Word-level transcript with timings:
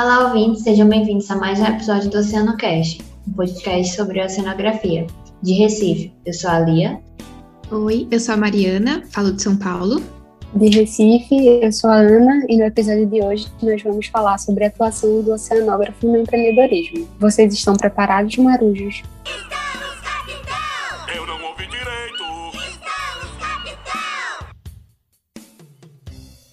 Olá, 0.00 0.28
ouvintes, 0.28 0.62
sejam 0.62 0.88
bem-vindos 0.88 1.28
a 1.28 1.34
mais 1.34 1.58
um 1.58 1.64
episódio 1.64 2.08
do 2.08 2.18
Oceano 2.18 2.56
Cast, 2.56 3.02
um 3.26 3.32
podcast 3.32 3.96
sobre 3.96 4.24
oceanografia. 4.24 5.04
De 5.42 5.54
Recife, 5.54 6.12
eu 6.24 6.32
sou 6.32 6.50
a 6.50 6.60
Lia. 6.60 7.00
Oi, 7.68 8.06
eu 8.08 8.20
sou 8.20 8.34
a 8.34 8.36
Mariana, 8.36 9.02
falo 9.10 9.32
de 9.32 9.42
São 9.42 9.56
Paulo. 9.56 10.00
De 10.54 10.68
Recife, 10.68 11.34
eu 11.60 11.72
sou 11.72 11.90
a 11.90 11.96
Ana 11.96 12.46
e 12.48 12.56
no 12.56 12.62
episódio 12.62 13.06
de 13.06 13.20
hoje 13.20 13.48
nós 13.60 13.82
vamos 13.82 14.06
falar 14.06 14.38
sobre 14.38 14.66
a 14.66 14.68
atuação 14.68 15.20
do 15.20 15.32
oceanógrafo 15.32 16.06
no 16.06 16.18
empreendedorismo. 16.18 17.08
Vocês 17.18 17.52
estão 17.52 17.74
preparados, 17.74 18.36
marujos? 18.36 19.02
Estamos, 19.24 20.00
capitão! 20.00 21.12
Eu 21.12 21.26
não 21.26 21.44
ouvi 21.44 21.66
direito! 21.66 22.22
Estamos, 22.54 23.36
capitão! 23.40 24.46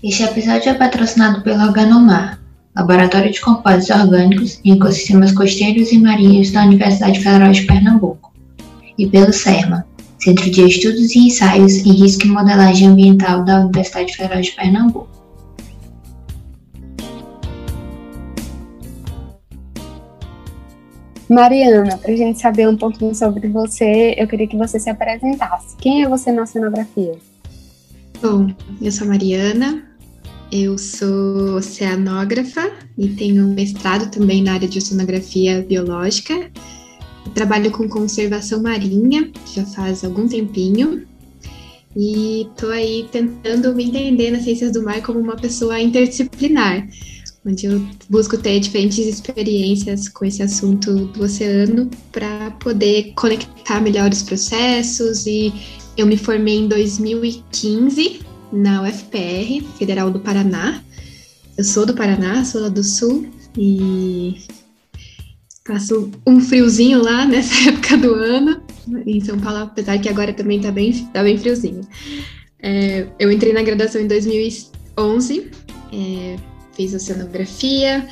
Este 0.03 0.23
episódio 0.23 0.71
é 0.71 0.73
patrocinado 0.73 1.43
pela 1.43 1.67
Organomar, 1.67 2.43
Laboratório 2.75 3.31
de 3.31 3.39
Compostos 3.39 3.89
Orgânicos 3.89 4.59
e 4.65 4.71
Ecossistemas 4.71 5.31
Costeiros 5.31 5.93
e 5.93 5.97
Marinhos 5.97 6.52
da 6.52 6.66
Universidade 6.66 7.20
Federal 7.21 7.52
de 7.52 7.61
Pernambuco, 7.61 8.33
e 8.97 9.07
pelo 9.07 9.31
CERMA, 9.31 9.85
Centro 10.20 10.49
de 10.52 10.61
Estudos 10.61 11.16
e 11.16 11.19
Ensaios 11.19 11.77
em 11.77 11.93
Risco 11.93 12.27
e 12.27 12.30
Modelagem 12.30 12.89
Ambiental 12.89 13.45
da 13.45 13.61
Universidade 13.61 14.13
Federal 14.13 14.41
de 14.41 14.52
Pernambuco. 14.52 15.07
Mariana, 21.30 21.97
para 21.97 22.11
a 22.11 22.16
gente 22.16 22.39
saber 22.39 22.67
um 22.67 22.77
pouquinho 22.77 23.16
sobre 23.16 23.47
você, 23.47 24.13
eu 24.17 24.27
queria 24.27 24.47
que 24.47 24.57
você 24.57 24.80
se 24.80 24.89
apresentasse. 24.89 25.75
Quem 25.77 26.03
é 26.03 26.09
você 26.09 26.31
na 26.31 26.44
oceanografia? 26.44 27.16
Bom, 28.22 28.47
eu 28.81 28.91
sou 28.91 29.07
a 29.07 29.11
Mariana, 29.11 29.83
eu 30.51 30.77
sou 30.77 31.55
oceanógrafa 31.57 32.71
e 32.97 33.09
tenho 33.09 33.47
mestrado 33.47 34.11
também 34.11 34.43
na 34.43 34.53
área 34.53 34.67
de 34.67 34.77
oceanografia 34.77 35.65
biológica. 35.67 36.51
Trabalho 37.33 37.71
com 37.71 37.89
conservação 37.89 38.61
marinha 38.61 39.31
já 39.53 39.66
faz 39.66 40.03
algum 40.03 40.27
tempinho. 40.27 41.05
E 41.95 42.41
estou 42.41 42.71
aí 42.71 43.07
tentando 43.11 43.73
me 43.73 43.85
entender 43.85 44.31
nas 44.31 44.43
ciências 44.43 44.71
do 44.71 44.83
mar 44.83 45.01
como 45.01 45.19
uma 45.19 45.38
pessoa 45.38 45.79
interdisciplinar, 45.79 46.88
onde 47.45 47.66
eu 47.66 47.81
busco 48.09 48.38
ter 48.38 48.59
diferentes 48.59 48.99
experiências 48.99 50.09
com 50.09 50.25
esse 50.25 50.43
assunto 50.43 50.93
do 51.05 51.23
oceano 51.23 51.89
para 52.11 52.51
poder 52.51 53.13
conectar 53.16 53.79
melhor 53.79 54.11
os 54.11 54.23
processos. 54.23 55.25
E 55.25 55.53
eu 55.97 56.05
me 56.05 56.17
formei 56.17 56.59
em 56.59 56.67
2015 56.67 58.34
na 58.56 58.84
UFPR, 58.84 59.64
Federal 59.78 60.09
do 60.09 60.20
Paraná. 60.20 60.81
Eu 61.58 61.64
sou 61.64 61.86
do 61.86 61.94
Paraná, 61.94 62.44
sou 62.44 62.62
lá 62.62 62.70
do 62.70 62.84
Sul 62.84 63.30
e 63.58 64.36
Passo 65.66 66.12
um 66.28 66.39
friozinho 66.39 67.02
lá 67.02 67.25
nessa 67.25 67.53
época 67.70 67.97
do 67.97 68.14
ano, 68.14 68.62
em 69.03 69.20
São 69.20 69.39
Paulo, 69.39 69.64
apesar 69.64 69.97
que 69.97 70.08
agora 70.08 70.31
também 70.31 70.62
tá 70.62 70.72
bem, 70.72 70.94
tá 71.12 71.23
bem 71.23 71.39
friozinho. 71.39 71.81
É, 72.62 73.08
eu 73.17 73.31
entrei 73.31 73.52
na 73.52 73.64
graduação 73.64 74.00
em 74.00 74.08
2011, 74.08 75.50
é, 75.92 76.36
fiz 76.75 76.94
oceanografia 76.94 78.08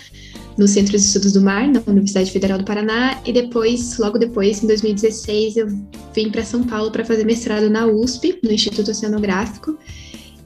no 0.58 0.68
Centro 0.68 0.98
de 0.98 1.04
Estudos 1.04 1.34
do 1.34 1.42
Mar, 1.42 1.68
na 1.68 1.80
Universidade 1.86 2.32
Federal 2.32 2.58
do 2.58 2.66
Paraná, 2.66 3.22
e 3.24 3.32
depois, 3.32 4.00
logo 4.00 4.18
depois, 4.18 4.64
em 4.64 4.68
2016, 4.68 5.58
eu 5.58 5.68
vim 6.14 6.32
para 6.32 6.44
São 6.44 6.64
Paulo 6.64 6.92
para 6.92 7.06
fazer 7.06 7.24
mestrado 7.24 7.70
na 7.70 7.86
USP, 7.86 8.40
no 8.44 8.52
Instituto 8.52 8.90
Oceanográfico, 8.90 9.78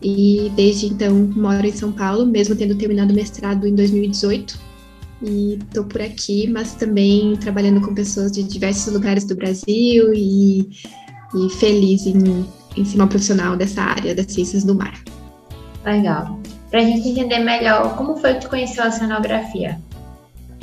e 0.01 0.51
desde 0.55 0.87
então 0.87 1.13
moro 1.35 1.65
em 1.65 1.71
São 1.71 1.91
Paulo, 1.91 2.25
mesmo 2.25 2.55
tendo 2.55 2.75
terminado 2.75 3.11
o 3.11 3.15
mestrado 3.15 3.67
em 3.67 3.73
2018 3.73 4.67
e 5.21 5.55
estou 5.55 5.83
por 5.83 6.01
aqui, 6.01 6.47
mas 6.47 6.75
também 6.75 7.35
trabalhando 7.37 7.81
com 7.81 7.93
pessoas 7.93 8.31
de 8.31 8.43
diversos 8.43 8.93
lugares 8.93 9.23
do 9.25 9.35
Brasil 9.35 10.13
e, 10.13 10.69
e 11.35 11.49
feliz 11.57 12.05
em, 12.05 12.45
em 12.75 12.85
ser 12.85 12.97
uma 12.97 13.07
profissional 13.07 13.57
dessa 13.57 13.81
área 13.81 14.13
das 14.13 14.31
ciências 14.31 14.63
do 14.63 14.75
mar. 14.75 15.01
Legal. 15.83 16.39
Para 16.69 16.81
a 16.81 16.83
gente 16.83 17.07
entender 17.07 17.39
melhor, 17.39 17.95
como 17.95 18.17
foi 18.17 18.35
que 18.35 18.41
tu 18.41 18.49
conheceu 18.49 18.83
a 18.83 18.87
oceanografia? 18.87 19.79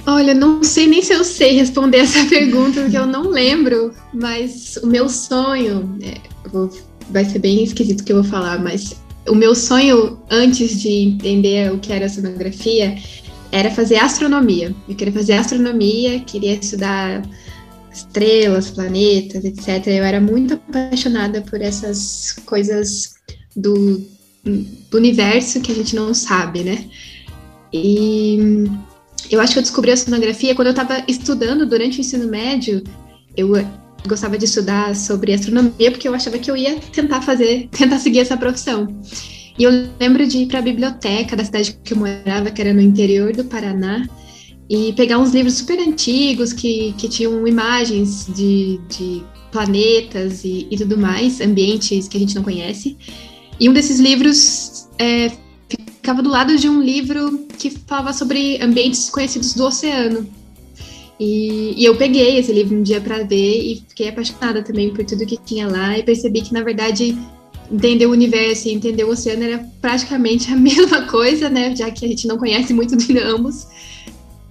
Olha, 0.07 0.35
não 0.35 0.63
sei 0.63 0.87
nem 0.87 1.03
se 1.03 1.15
eu 1.15 1.25
sei 1.25 1.57
responder 1.57 1.99
essa 1.99 2.25
pergunta, 2.29 2.83
porque 2.83 2.97
eu 2.97 3.07
não 3.07 3.31
lembro, 3.31 3.93
mas 4.13 4.77
o 4.83 4.87
meu 4.87 5.09
sonho, 5.09 5.97
é, 6.03 6.21
vou, 6.51 6.71
vai 7.11 7.25
ser 7.25 7.39
bem 7.39 7.65
esquisito 7.65 8.03
o 8.03 8.05
que 8.05 8.13
eu 8.13 8.23
vou 8.23 8.31
falar, 8.31 8.63
mas 8.63 9.03
o 9.29 9.35
meu 9.35 9.55
sonho 9.55 10.19
antes 10.31 10.81
de 10.81 10.89
entender 10.89 11.73
o 11.73 11.79
que 11.79 11.93
era 11.93 12.05
a 12.05 12.07
oceanografia 12.07 12.97
era 13.51 13.71
fazer 13.71 13.97
astronomia. 13.97 14.75
Eu 14.89 14.95
queria 14.95 15.13
fazer 15.13 15.35
astronomia, 15.35 16.21
queria 16.21 16.55
estudar 16.55 17.23
estrelas, 17.93 18.71
planetas, 18.71 19.45
etc. 19.45 19.87
Eu 19.87 20.05
era 20.05 20.21
muito 20.21 20.55
apaixonada 20.55 21.41
por 21.43 21.61
essas 21.63 22.37
coisas 22.45 23.15
do, 23.57 24.05
do 24.45 24.99
universo 24.99 25.61
que 25.61 25.71
a 25.71 25.75
gente 25.75 25.95
não 25.95 26.13
sabe, 26.13 26.65
né? 26.65 26.85
E 27.73 28.67
eu 29.31 29.41
acho 29.41 29.53
que 29.53 29.59
eu 29.59 29.63
descobri 29.63 29.93
a 29.93 29.97
sonografia 29.97 30.55
quando 30.55 30.69
eu 30.69 30.73
estava 30.73 31.05
estudando 31.09 31.65
durante 31.65 31.99
o 31.99 32.01
ensino 32.01 32.29
médio. 32.29 32.83
Eu 33.37 33.55
gostava 34.07 34.37
de 34.37 34.45
estudar 34.45 34.95
sobre 34.95 35.33
astronomia 35.33 35.91
porque 35.91 36.07
eu 36.07 36.15
achava 36.15 36.39
que 36.39 36.51
eu 36.51 36.57
ia 36.57 36.77
tentar 36.93 37.23
fazer, 37.23 37.69
tentar 37.73 37.99
seguir 37.99 38.21
essa 38.21 38.37
profissão. 38.37 38.89
E 39.59 39.63
eu 39.63 39.89
lembro 40.01 40.27
de 40.27 40.39
ir 40.39 40.47
para 40.47 40.59
a 40.59 40.63
biblioteca 40.63 41.37
da 41.37 41.45
cidade 41.45 41.79
que 41.85 41.93
eu 41.95 41.99
morava, 41.99 42.51
que 42.51 42.61
era 42.61 42.75
no 42.75 42.81
interior 42.81 43.33
do 43.33 43.45
Paraná, 43.45 44.07
e 44.69 44.93
pegar 44.95 45.19
uns 45.19 45.33
livros 45.33 45.55
super 45.55 45.79
antigos 45.79 46.53
que, 46.53 46.93
que 46.99 47.09
tinham 47.09 47.47
imagens 47.47 48.27
de, 48.35 48.81
de 48.89 49.23
planetas 49.53 50.45
e, 50.45 50.67
e 50.71 50.77
tudo 50.77 50.99
mais, 50.99 51.41
ambientes 51.41 52.09
que 52.09 52.17
a 52.17 52.21
gente 52.21 52.35
não 52.35 52.43
conhece. 52.43 52.97
E 53.61 53.69
um 53.69 53.73
desses 53.73 54.01
livros 54.01 54.89
é, 54.99 55.31
ficava 55.69 56.21
do 56.23 56.29
lado 56.29 56.57
de 56.57 56.69
um 56.69 56.83
livro 56.83 57.47
que 57.57 57.71
falava 57.71 58.13
sobre 58.13 58.61
ambientes 58.61 59.09
conhecidos 59.09 59.55
do 59.55 59.65
oceano. 59.65 60.29
E, 61.19 61.75
e, 61.77 61.85
eu 61.85 61.97
peguei 61.97 62.39
esse 62.39 62.53
livro 62.53 62.77
um 62.77 62.83
dia 62.83 63.01
para 63.01 63.23
ver 63.23 63.61
e 63.61 63.85
fiquei 63.89 64.09
apaixonada 64.09 64.63
também 64.63 64.93
por 64.93 65.05
tudo 65.05 65.25
que 65.25 65.39
tinha 65.45 65.69
lá 65.69 65.97
e 65.97 66.03
percebi 66.03 66.41
que, 66.41 66.53
na 66.53 66.63
verdade, 66.63 67.17
entender 67.71 68.07
o 68.07 68.11
universo 68.11 68.69
e 68.69 68.73
entender 68.73 69.05
o 69.05 69.11
oceano 69.11 69.45
era 69.45 69.65
praticamente 69.81 70.53
a 70.53 70.57
mesma 70.59 71.03
coisa, 71.07 71.49
né? 71.49 71.75
Já 71.75 71.91
que 71.91 72.05
a 72.05 72.09
gente 72.09 72.27
não 72.27 72.37
conhece 72.37 72.75
muito 72.75 72.97
de 72.97 73.19
ambos. 73.19 73.67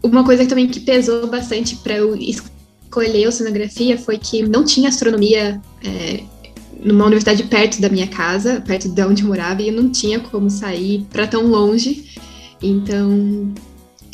Uma 0.01 0.23
coisa 0.23 0.45
também 0.45 0.67
que 0.67 0.79
pesou 0.79 1.27
bastante 1.27 1.75
para 1.77 1.95
eu 1.95 2.15
escolher 2.15 3.27
oceanografia 3.27 3.97
foi 3.97 4.17
que 4.17 4.43
não 4.43 4.63
tinha 4.63 4.89
astronomia 4.89 5.61
é, 5.83 6.23
numa 6.83 7.05
universidade 7.05 7.43
perto 7.43 7.81
da 7.81 7.89
minha 7.89 8.07
casa, 8.07 8.61
perto 8.61 8.89
de 8.89 9.01
onde 9.01 9.23
eu 9.23 9.27
morava, 9.27 9.61
e 9.61 9.69
eu 9.69 9.73
não 9.73 9.89
tinha 9.89 10.19
como 10.19 10.49
sair 10.49 11.05
para 11.11 11.25
tão 11.25 11.47
longe. 11.47 12.05
Então, 12.61 13.53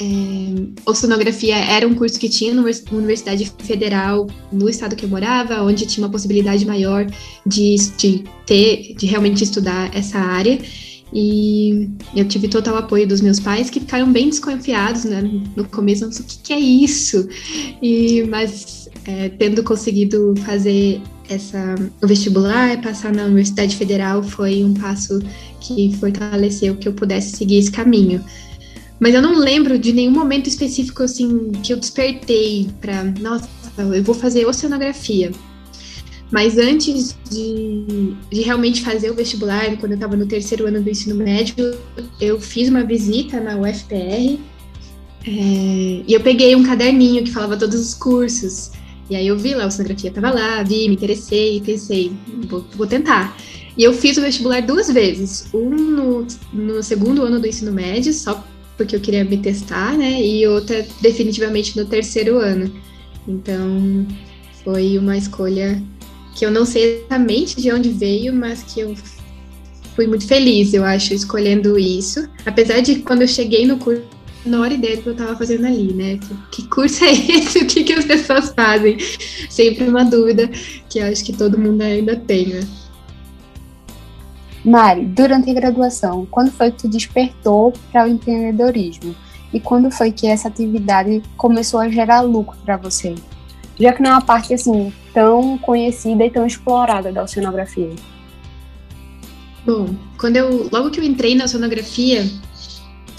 é, 0.01 0.89
oceanografia 0.89 1.57
era 1.57 1.85
um 1.85 1.93
curso 1.93 2.17
que 2.17 2.29
tinha 2.29 2.53
numa 2.53 2.69
universidade 2.91 3.51
federal 3.59 4.27
no 4.51 4.69
estado 4.69 4.95
que 4.95 5.03
eu 5.03 5.09
morava, 5.09 5.61
onde 5.61 5.85
tinha 5.85 6.05
uma 6.05 6.11
possibilidade 6.11 6.65
maior 6.65 7.05
de, 7.45 7.75
de 7.97 8.23
ter, 8.45 8.95
de 8.95 9.05
realmente 9.05 9.43
estudar 9.43 9.93
essa 9.95 10.17
área. 10.17 10.57
E 11.11 11.89
eu 12.15 12.25
tive 12.25 12.47
total 12.47 12.77
apoio 12.77 13.07
dos 13.07 13.19
meus 13.19 13.39
pais, 13.39 13.69
que 13.69 13.79
ficaram 13.79 14.11
bem 14.11 14.29
desconfiados 14.29 15.05
né, 15.05 15.21
no 15.55 15.65
começo, 15.65 16.05
não 16.05 16.11
sei 16.11 16.23
o 16.23 16.27
que, 16.27 16.37
que 16.37 16.53
é 16.53 16.59
isso. 16.59 17.27
E, 17.81 18.23
mas 18.29 18.87
é, 19.05 19.29
tendo 19.29 19.63
conseguido 19.63 20.33
fazer 20.45 21.01
essa, 21.27 21.75
o 22.01 22.07
vestibular, 22.07 22.79
passar 22.81 23.11
na 23.11 23.25
Universidade 23.25 23.75
Federal, 23.75 24.23
foi 24.23 24.63
um 24.63 24.73
passo 24.73 25.19
que 25.59 25.95
fortaleceu 25.99 26.75
que 26.75 26.87
eu 26.87 26.93
pudesse 26.93 27.35
seguir 27.35 27.57
esse 27.57 27.71
caminho. 27.71 28.23
Mas 28.99 29.13
eu 29.13 29.21
não 29.21 29.37
lembro 29.37 29.79
de 29.79 29.93
nenhum 29.93 30.11
momento 30.11 30.47
específico 30.47 31.03
assim 31.03 31.51
que 31.63 31.71
eu 31.71 31.77
despertei 31.77 32.69
para, 32.81 33.03
nossa, 33.19 33.47
eu 33.77 34.03
vou 34.03 34.13
fazer 34.13 34.45
oceanografia. 34.45 35.31
Mas 36.31 36.57
antes 36.57 37.17
de, 37.29 38.13
de 38.31 38.41
realmente 38.41 38.81
fazer 38.81 39.09
o 39.09 39.15
vestibular, 39.15 39.75
quando 39.77 39.93
eu 39.93 39.95
estava 39.95 40.15
no 40.15 40.27
terceiro 40.27 40.67
ano 40.67 40.81
do 40.81 40.89
ensino 40.89 41.15
médio, 41.15 41.55
eu 42.21 42.39
fiz 42.39 42.69
uma 42.69 42.83
visita 42.83 43.39
na 43.39 43.57
UFPR 43.57 44.37
é, 45.25 46.03
e 46.07 46.13
eu 46.13 46.19
peguei 46.21 46.55
um 46.55 46.63
caderninho 46.63 47.23
que 47.23 47.31
falava 47.31 47.57
todos 47.57 47.79
os 47.79 47.93
cursos. 47.93 48.71
E 49.09 49.15
aí 49.15 49.27
eu 49.27 49.37
vi 49.37 49.55
lá, 49.55 49.63
a 49.63 49.67
oceanografia 49.67 50.09
estava 50.09 50.31
lá, 50.31 50.61
vi, 50.61 50.87
me 50.87 50.93
interessei 50.93 51.57
e 51.57 51.61
pensei, 51.61 52.11
vou, 52.47 52.63
vou 52.75 52.85
tentar. 52.85 53.35
E 53.75 53.83
eu 53.83 53.93
fiz 53.93 54.17
o 54.17 54.21
vestibular 54.21 54.61
duas 54.61 54.91
vezes, 54.91 55.47
um 55.53 55.69
no, 55.69 56.27
no 56.53 56.83
segundo 56.83 57.23
ano 57.23 57.39
do 57.39 57.47
ensino 57.47 57.71
médio, 57.71 58.13
só 58.13 58.45
porque 58.79 58.95
eu 58.95 59.01
queria 59.01 59.25
me 59.25 59.37
testar, 59.37 59.97
né? 59.97 60.21
E 60.23 60.47
outra 60.47 60.87
definitivamente 61.01 61.77
no 61.77 61.85
terceiro 61.85 62.37
ano. 62.37 62.73
Então, 63.27 64.07
foi 64.63 64.97
uma 64.97 65.17
escolha 65.17 65.83
que 66.33 66.45
eu 66.45 66.49
não 66.49 66.65
sei 66.65 66.99
exatamente 66.99 67.61
de 67.61 67.69
onde 67.73 67.89
veio, 67.89 68.33
mas 68.33 68.63
que 68.63 68.79
eu 68.79 68.95
fui 69.97 70.07
muito 70.07 70.25
feliz, 70.25 70.73
eu 70.73 70.85
acho, 70.85 71.13
escolhendo 71.13 71.77
isso. 71.77 72.25
Apesar 72.45 72.79
de 72.79 72.99
quando 72.99 73.23
eu 73.23 73.27
cheguei 73.27 73.67
no 73.67 73.77
curso 73.77 74.01
menor 74.45 74.71
ideia 74.71 74.95
do 74.95 75.03
que 75.03 75.09
eu 75.09 75.13
estava 75.13 75.35
fazendo 75.35 75.65
ali, 75.65 75.93
né? 75.93 76.17
Que, 76.17 76.61
que 76.61 76.69
curso 76.69 77.03
é 77.03 77.11
esse? 77.11 77.59
O 77.59 77.67
que, 77.67 77.83
que 77.83 77.91
as 77.91 78.05
pessoas 78.05 78.53
fazem? 78.55 78.97
Sempre 79.49 79.89
uma 79.89 80.05
dúvida 80.05 80.49
que 80.89 81.01
acho 81.01 81.25
que 81.25 81.33
todo 81.33 81.59
mundo 81.59 81.81
ainda 81.81 82.15
tem, 82.15 82.47
né? 82.47 82.61
Mari, 84.63 85.05
durante 85.05 85.49
a 85.49 85.53
graduação, 85.53 86.27
quando 86.29 86.51
foi 86.51 86.71
que 86.71 86.79
tu 86.79 86.87
despertou 86.87 87.73
para 87.91 88.05
o 88.05 88.09
empreendedorismo? 88.09 89.15
E 89.53 89.59
quando 89.59 89.89
foi 89.89 90.11
que 90.11 90.27
essa 90.27 90.47
atividade 90.47 91.23
começou 91.37 91.79
a 91.79 91.89
gerar 91.89 92.21
lucro 92.21 92.57
para 92.63 92.77
você? 92.77 93.15
Já 93.79 93.93
que 93.93 94.01
não 94.01 94.11
é 94.11 94.13
uma 94.13 94.21
parte 94.21 94.53
assim 94.53 94.93
tão 95.13 95.57
conhecida 95.57 96.25
e 96.25 96.29
tão 96.29 96.45
explorada 96.45 97.11
da 97.11 97.23
oceanografia. 97.23 97.91
Bom, 99.65 99.95
quando 100.17 100.35
eu 100.35 100.69
logo 100.71 100.91
que 100.91 100.99
eu 100.99 101.03
entrei 101.03 101.35
na 101.35 101.45
oceanografia, 101.45 102.29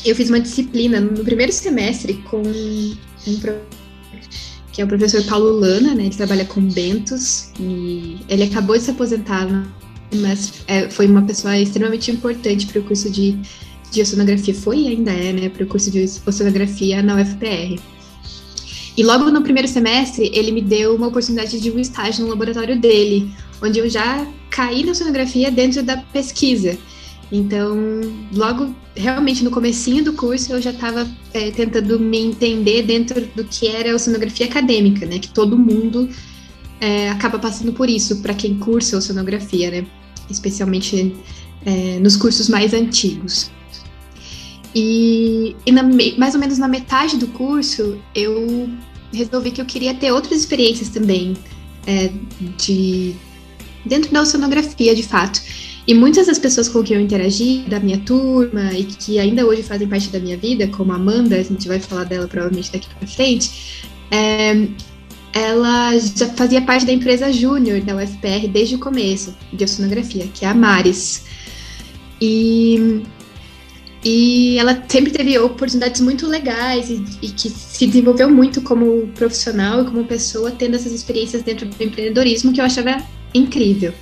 eu 0.05 0.15
fiz 0.15 0.29
uma 0.29 0.41
disciplina 0.41 1.01
no 1.01 1.25
primeiro 1.25 1.53
semestre 1.53 2.15
com 2.31 2.39
um 2.39 2.97
que 4.73 4.81
é 4.81 4.85
o 4.85 4.89
professor 4.89 5.25
Paulo 5.25 5.51
Lana, 5.51 5.95
né? 5.95 6.05
Ele 6.05 6.15
trabalha 6.15 6.45
com 6.45 6.61
bentos 6.61 7.51
e 7.59 8.21
ele 8.29 8.45
acabou 8.45 8.77
de 8.77 8.85
se 8.85 8.91
aposentar, 8.91 9.47
mas 10.15 10.65
é, 10.67 10.89
foi 10.89 11.07
uma 11.07 11.23
pessoa 11.23 11.57
extremamente 11.59 12.11
importante 12.11 12.67
para 12.67 12.81
o 12.81 12.85
curso 12.85 13.11
de, 13.11 13.39
de 13.91 14.03
oceanografia, 14.03 14.55
foi 14.55 14.81
e 14.81 14.89
ainda 14.89 15.13
é, 15.13 15.33
né? 15.33 15.49
Para 15.49 15.65
o 15.65 15.67
curso 15.67 15.91
de 15.91 16.05
oceanografia 16.27 17.03
na 17.03 17.21
UFPR. 17.21 17.81
E 18.97 19.03
logo 19.03 19.31
no 19.31 19.43
primeiro 19.43 19.69
semestre, 19.69 20.31
ele 20.35 20.51
me 20.51 20.61
deu 20.61 20.95
uma 20.95 21.07
oportunidade 21.07 21.61
de 21.61 21.71
um 21.71 21.79
estágio 21.79 22.25
no 22.25 22.31
laboratório 22.31 22.79
dele, 22.79 23.33
onde 23.63 23.79
eu 23.79 23.89
já 23.89 24.27
caí 24.51 24.85
na 24.85 24.93
oceanografia 24.93 25.51
dentro 25.51 25.83
da 25.83 25.97
pesquisa. 25.97 26.77
Então, 27.33 27.77
logo, 28.35 28.75
realmente 28.97 29.45
no 29.45 29.51
comecinho 29.51 30.03
do 30.03 30.13
curso, 30.15 30.53
eu 30.53 30.61
já 30.61 30.71
estava 30.71 31.09
é, 31.33 31.51
tentando 31.53 31.99
me 31.99 32.19
entender 32.19 32.83
dentro 32.83 33.21
do 33.37 33.45
que 33.45 33.69
era 33.69 33.95
oceanografia 33.95 34.47
acadêmica, 34.47 35.07
né? 35.07 35.21
Que 35.21 35.29
todo 35.29 35.57
mundo 35.57 36.09
é, 36.81 37.09
acaba 37.11 37.39
passando 37.39 37.73
por 37.73 37.89
isso, 37.89 38.21
para 38.21 38.35
quem 38.35 38.59
cursa 38.59 38.97
oceanografia, 38.97 39.71
né? 39.71 39.87
Especialmente 40.31 41.17
é, 41.65 41.99
nos 41.99 42.17
cursos 42.17 42.49
mais 42.49 42.73
antigos. 42.73 43.51
E, 44.75 45.57
e 45.67 45.73
na, 45.73 45.83
mais 46.17 46.35
ou 46.35 46.41
menos 46.41 46.59
na 46.59 46.69
metade 46.69 47.17
do 47.17 47.27
curso, 47.29 47.99
eu 48.15 48.69
resolvi 49.13 49.51
que 49.51 49.61
eu 49.61 49.65
queria 49.65 49.95
ter 49.95 50.13
outras 50.13 50.41
experiências 50.41 50.89
também 50.89 51.37
é, 51.87 52.11
de 52.57 53.15
dentro 53.85 54.13
da 54.13 54.23
oceanografia, 54.23 54.95
de 54.95 55.03
fato. 55.03 55.41
E 55.87 55.95
muitas 55.95 56.27
das 56.27 56.39
pessoas 56.39 56.69
com 56.69 56.83
quem 56.83 56.97
eu 56.97 57.03
interagi, 57.03 57.65
da 57.67 57.81
minha 57.81 57.99
turma, 57.99 58.73
e 58.75 58.85
que 58.85 59.19
ainda 59.19 59.45
hoje 59.47 59.63
fazem 59.63 59.89
parte 59.89 60.09
da 60.11 60.21
minha 60.21 60.37
vida, 60.37 60.69
como 60.69 60.93
a 60.93 60.97
Amanda, 60.97 61.37
a 61.37 61.43
gente 61.43 61.67
vai 61.67 61.81
falar 61.81 62.05
dela 62.05 62.29
provavelmente 62.29 62.71
daqui 62.71 62.87
para 62.95 63.09
frente, 63.09 63.51
é, 64.11 64.69
ela 65.33 65.97
já 65.99 66.29
fazia 66.31 66.61
parte 66.63 66.85
da 66.85 66.93
empresa 66.93 67.33
júnior 67.33 67.81
da 67.81 67.97
UFPR 67.97 68.49
desde 68.49 68.75
o 68.75 68.79
começo, 68.79 69.37
de 69.53 69.65
oceanografia, 69.65 70.27
que 70.33 70.45
é 70.45 70.49
a 70.49 70.55
Mares. 70.55 71.25
E, 72.21 73.03
e 74.05 74.59
ela 74.59 74.83
sempre 74.89 75.13
teve 75.13 75.39
oportunidades 75.39 76.01
muito 76.01 76.27
legais 76.27 76.91
e, 76.91 77.05
e 77.23 77.29
que 77.29 77.49
se 77.49 77.87
desenvolveu 77.87 78.31
muito 78.31 78.61
como 78.63 79.07
profissional 79.09 79.83
e 79.83 79.85
como 79.85 80.05
pessoa, 80.05 80.51
tendo 80.51 80.75
essas 80.75 80.93
experiências 80.93 81.43
dentro 81.43 81.67
do 81.67 81.83
empreendedorismo 81.83 82.53
que 82.53 82.61
eu 82.61 82.65
achava 82.65 83.03
incrível. 83.33 83.95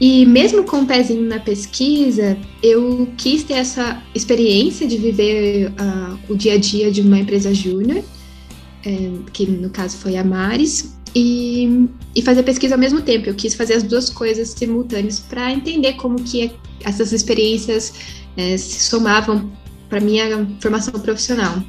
E 0.00 0.26
mesmo 0.26 0.64
com 0.64 0.78
o 0.78 0.80
um 0.80 0.86
pezinho 0.86 1.22
na 1.22 1.38
pesquisa, 1.38 2.36
eu 2.60 3.08
quis 3.16 3.44
ter 3.44 3.54
essa 3.54 4.02
experiência 4.12 4.84
de 4.88 4.96
viver 4.96 5.68
uh, 5.68 6.18
o 6.28 6.36
dia 6.36 6.54
a 6.54 6.58
dia 6.58 6.90
de 6.90 7.02
uma 7.02 7.20
empresa 7.20 7.54
júnior, 7.54 8.02
que 9.32 9.46
no 9.46 9.70
caso 9.70 9.96
foi 9.96 10.16
a 10.16 10.24
Mares, 10.24 10.94
e, 11.14 11.88
e 12.14 12.22
fazer 12.22 12.42
pesquisa 12.42 12.74
ao 12.74 12.80
mesmo 12.80 13.02
tempo. 13.02 13.28
Eu 13.28 13.34
quis 13.34 13.54
fazer 13.54 13.74
as 13.74 13.82
duas 13.82 14.10
coisas 14.10 14.48
simultâneas 14.48 15.20
para 15.20 15.52
entender 15.52 15.94
como 15.94 16.16
que 16.22 16.50
essas 16.84 17.12
experiências 17.12 17.92
é, 18.36 18.56
se 18.56 18.80
somavam 18.80 19.50
para 19.88 20.00
minha 20.00 20.46
formação 20.60 20.98
profissional. 21.00 21.62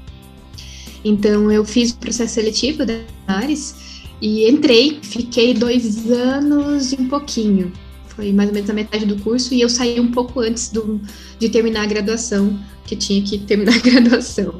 Então 1.04 1.52
eu 1.52 1.66
fiz 1.66 1.92
o 1.92 1.98
processo 1.98 2.36
seletivo 2.36 2.86
da 2.86 3.00
Mares 3.28 3.76
e 4.22 4.50
entrei, 4.50 5.00
fiquei 5.02 5.54
dois 5.54 6.10
anos 6.10 6.94
e 6.94 7.02
um 7.02 7.10
pouquinho 7.10 7.72
foi 8.16 8.32
mais 8.32 8.50
ou 8.50 8.56
menos 8.56 8.70
a 8.70 8.74
metade 8.74 9.06
do 9.06 9.18
curso, 9.18 9.54
e 9.54 9.62
eu 9.62 9.70
saí 9.70 10.00
um 10.00 10.12
pouco 10.12 10.40
antes 10.40 10.70
do, 10.70 11.00
de 11.40 11.50
terminar 11.50 11.84
a 11.84 11.86
graduação, 11.88 12.58
que 12.86 12.96
tinha 12.96 13.22
que 13.22 13.38
terminar 13.46 13.76
a 13.76 13.80
graduação. 13.80 14.56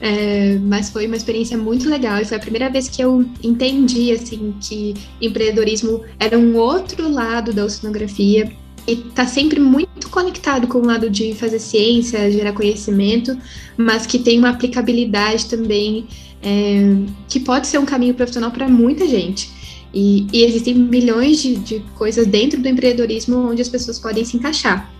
É, 0.00 0.58
mas 0.58 0.90
foi 0.90 1.06
uma 1.06 1.16
experiência 1.16 1.56
muito 1.56 1.88
legal, 1.88 2.20
e 2.20 2.24
foi 2.24 2.36
a 2.36 2.40
primeira 2.40 2.70
vez 2.70 2.88
que 2.88 3.02
eu 3.02 3.24
entendi, 3.42 4.12
assim, 4.12 4.54
que 4.60 4.94
empreendedorismo 5.20 6.02
era 6.18 6.38
um 6.38 6.56
outro 6.56 7.10
lado 7.10 7.52
da 7.52 7.64
oceanografia, 7.64 8.50
e 8.86 8.92
está 8.92 9.26
sempre 9.26 9.58
muito 9.60 10.10
conectado 10.10 10.66
com 10.66 10.78
o 10.78 10.84
lado 10.84 11.08
de 11.08 11.34
fazer 11.34 11.58
ciência, 11.58 12.30
gerar 12.30 12.52
conhecimento, 12.52 13.36
mas 13.76 14.06
que 14.06 14.18
tem 14.18 14.38
uma 14.38 14.50
aplicabilidade 14.50 15.46
também, 15.46 16.06
é, 16.42 16.96
que 17.28 17.40
pode 17.40 17.66
ser 17.66 17.78
um 17.78 17.86
caminho 17.86 18.14
profissional 18.14 18.50
para 18.50 18.68
muita 18.68 19.08
gente. 19.08 19.53
E, 19.94 20.26
e 20.32 20.42
existem 20.42 20.74
milhões 20.74 21.40
de, 21.40 21.54
de 21.54 21.80
coisas 21.94 22.26
dentro 22.26 22.60
do 22.60 22.68
empreendedorismo 22.68 23.38
onde 23.38 23.62
as 23.62 23.68
pessoas 23.68 23.98
podem 23.98 24.24
se 24.24 24.36
encaixar. 24.36 24.92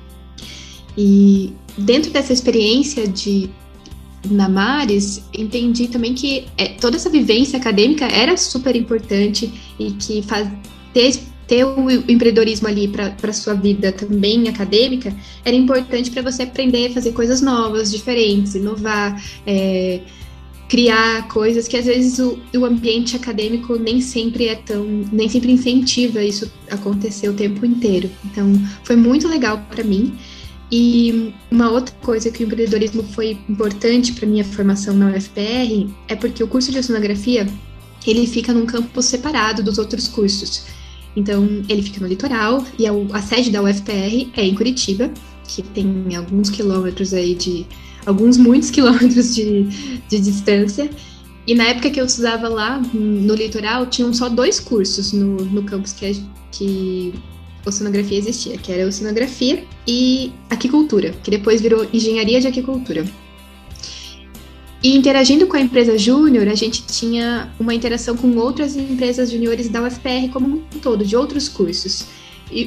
E 0.96 1.52
dentro 1.76 2.12
dessa 2.12 2.32
experiência 2.32 3.08
de 3.08 3.50
na 4.30 4.48
Mares, 4.48 5.22
entendi 5.36 5.88
também 5.88 6.14
que 6.14 6.46
é, 6.56 6.68
toda 6.68 6.96
essa 6.96 7.10
vivência 7.10 7.58
acadêmica 7.58 8.06
era 8.06 8.36
super 8.36 8.74
importante 8.74 9.52
e 9.78 9.90
que 9.92 10.22
faz, 10.22 10.48
ter, 10.94 11.18
ter 11.46 11.64
o 11.64 11.90
empreendedorismo 11.90 12.66
ali 12.66 12.88
para 12.88 13.32
sua 13.32 13.54
vida 13.54 13.92
também 13.92 14.48
acadêmica 14.48 15.14
era 15.44 15.54
importante 15.54 16.10
para 16.10 16.22
você 16.22 16.44
aprender 16.44 16.86
a 16.86 16.94
fazer 16.94 17.12
coisas 17.12 17.42
novas, 17.42 17.90
diferentes, 17.90 18.54
inovar. 18.54 19.22
É, 19.46 20.00
criar 20.68 21.28
coisas 21.28 21.68
que 21.68 21.76
às 21.76 21.84
vezes 21.84 22.18
o, 22.18 22.38
o, 22.56 22.64
ambiente 22.64 23.16
acadêmico 23.16 23.76
nem 23.76 24.00
sempre 24.00 24.46
é 24.46 24.54
tão, 24.54 24.84
nem 25.12 25.28
sempre 25.28 25.52
incentiva 25.52 26.22
isso 26.22 26.50
acontecer 26.70 27.28
o 27.28 27.34
tempo 27.34 27.64
inteiro. 27.66 28.10
Então, 28.24 28.52
foi 28.82 28.96
muito 28.96 29.28
legal 29.28 29.64
para 29.70 29.84
mim. 29.84 30.14
E 30.72 31.32
uma 31.50 31.70
outra 31.70 31.94
coisa 32.02 32.30
que 32.30 32.42
o 32.42 32.46
empreendedorismo 32.46 33.02
foi 33.02 33.38
importante 33.48 34.12
para 34.12 34.26
minha 34.26 34.44
formação 34.44 34.94
na 34.94 35.10
UFPR 35.10 35.88
é 36.08 36.16
porque 36.16 36.42
o 36.42 36.48
curso 36.48 36.72
de 36.72 36.78
oceanografia 36.78 37.46
ele 38.06 38.26
fica 38.26 38.52
num 38.52 38.66
campus 38.66 39.04
separado 39.04 39.62
dos 39.62 39.78
outros 39.78 40.08
cursos. 40.08 40.66
Então, 41.14 41.62
ele 41.68 41.82
fica 41.82 42.00
no 42.00 42.06
litoral 42.06 42.64
e 42.78 42.86
a, 42.86 42.92
a 43.12 43.22
sede 43.22 43.50
da 43.50 43.62
UFPR 43.62 44.30
é 44.36 44.44
em 44.44 44.54
Curitiba, 44.54 45.10
que 45.46 45.62
tem 45.62 46.16
alguns 46.16 46.50
quilômetros 46.50 47.14
aí 47.14 47.34
de 47.34 47.66
alguns 48.06 48.36
muitos 48.36 48.70
quilômetros 48.72 49.34
de, 49.34 49.64
de 50.08 50.20
distância. 50.20 50.90
E 51.46 51.54
na 51.54 51.64
época 51.64 51.90
que 51.90 52.00
eu 52.00 52.06
estudava 52.06 52.48
lá, 52.48 52.80
no 52.92 53.34
litoral, 53.34 53.86
tinham 53.86 54.12
só 54.14 54.28
dois 54.28 54.58
cursos 54.58 55.12
no, 55.12 55.36
no 55.44 55.62
campus 55.64 55.92
que, 55.92 56.24
que 56.50 57.14
oceanografia 57.66 58.18
existia, 58.18 58.56
que 58.56 58.72
era 58.72 58.86
oceanografia 58.86 59.64
e 59.86 60.32
aquicultura, 60.48 61.12
que 61.22 61.30
depois 61.30 61.60
virou 61.60 61.86
engenharia 61.92 62.40
de 62.40 62.46
aquicultura. 62.46 63.04
E 64.82 64.96
interagindo 64.96 65.46
com 65.46 65.56
a 65.56 65.60
empresa 65.60 65.96
júnior, 65.98 66.46
a 66.48 66.54
gente 66.54 66.84
tinha 66.86 67.52
uma 67.58 67.74
interação 67.74 68.16
com 68.16 68.36
outras 68.36 68.76
empresas 68.76 69.30
juniores 69.30 69.68
da 69.68 69.82
UFPR 69.82 70.28
como 70.30 70.46
um 70.46 70.78
todo, 70.80 71.04
de 71.04 71.16
outros 71.16 71.48
cursos 71.48 72.06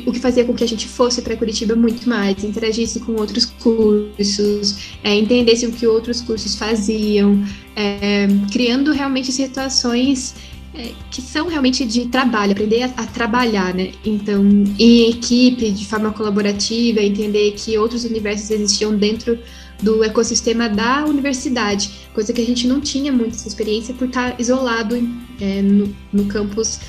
o 0.06 0.12
que 0.12 0.20
fazia 0.20 0.44
com 0.44 0.54
que 0.54 0.64
a 0.64 0.68
gente 0.68 0.88
fosse 0.88 1.22
para 1.22 1.36
Curitiba 1.36 1.76
muito 1.76 2.08
mais, 2.08 2.44
interagisse 2.44 3.00
com 3.00 3.14
outros 3.14 3.46
cursos, 3.46 4.78
é, 5.04 5.16
entendesse 5.16 5.66
o 5.66 5.72
que 5.72 5.88
outros 5.88 6.22
cursos 6.22 6.56
faziam, 6.56 7.44
é, 7.76 8.28
criando 8.52 8.92
realmente 8.92 9.32
situações 9.32 10.36
é, 10.74 10.92
que 11.10 11.22
são 11.22 11.48
realmente 11.48 11.86
de 11.86 12.06
trabalho, 12.08 12.52
aprender 12.52 12.84
a, 12.84 12.86
a, 12.98 13.06
trabalhar, 13.08 13.74
né? 13.74 13.92
Então, 14.06 14.46
em 14.78 15.10
equipe, 15.10 15.72
de 15.72 15.86
forma 15.86 16.12
colaborativa, 16.12 17.02
entender 17.02 17.52
que 17.54 17.78
outros 17.78 18.04
universos 18.04 18.52
existiam 18.52 18.96
dentro 18.96 19.40
do 19.82 20.04
ecossistema 20.04 20.68
da 20.68 21.06
universidade, 21.06 21.90
coisa 22.14 22.34
que 22.34 22.42
a 22.42 22.46
gente 22.46 22.68
não 22.68 22.82
tinha 22.82 23.12
muita 23.12 23.36
essa 23.36 23.48
experiência 23.48 23.94
por 23.94 24.08
estar 24.08 24.40
isolado 24.40 24.96
é, 25.40 25.62
no, 25.62 25.96
no 26.12 26.26
campus 26.26 26.80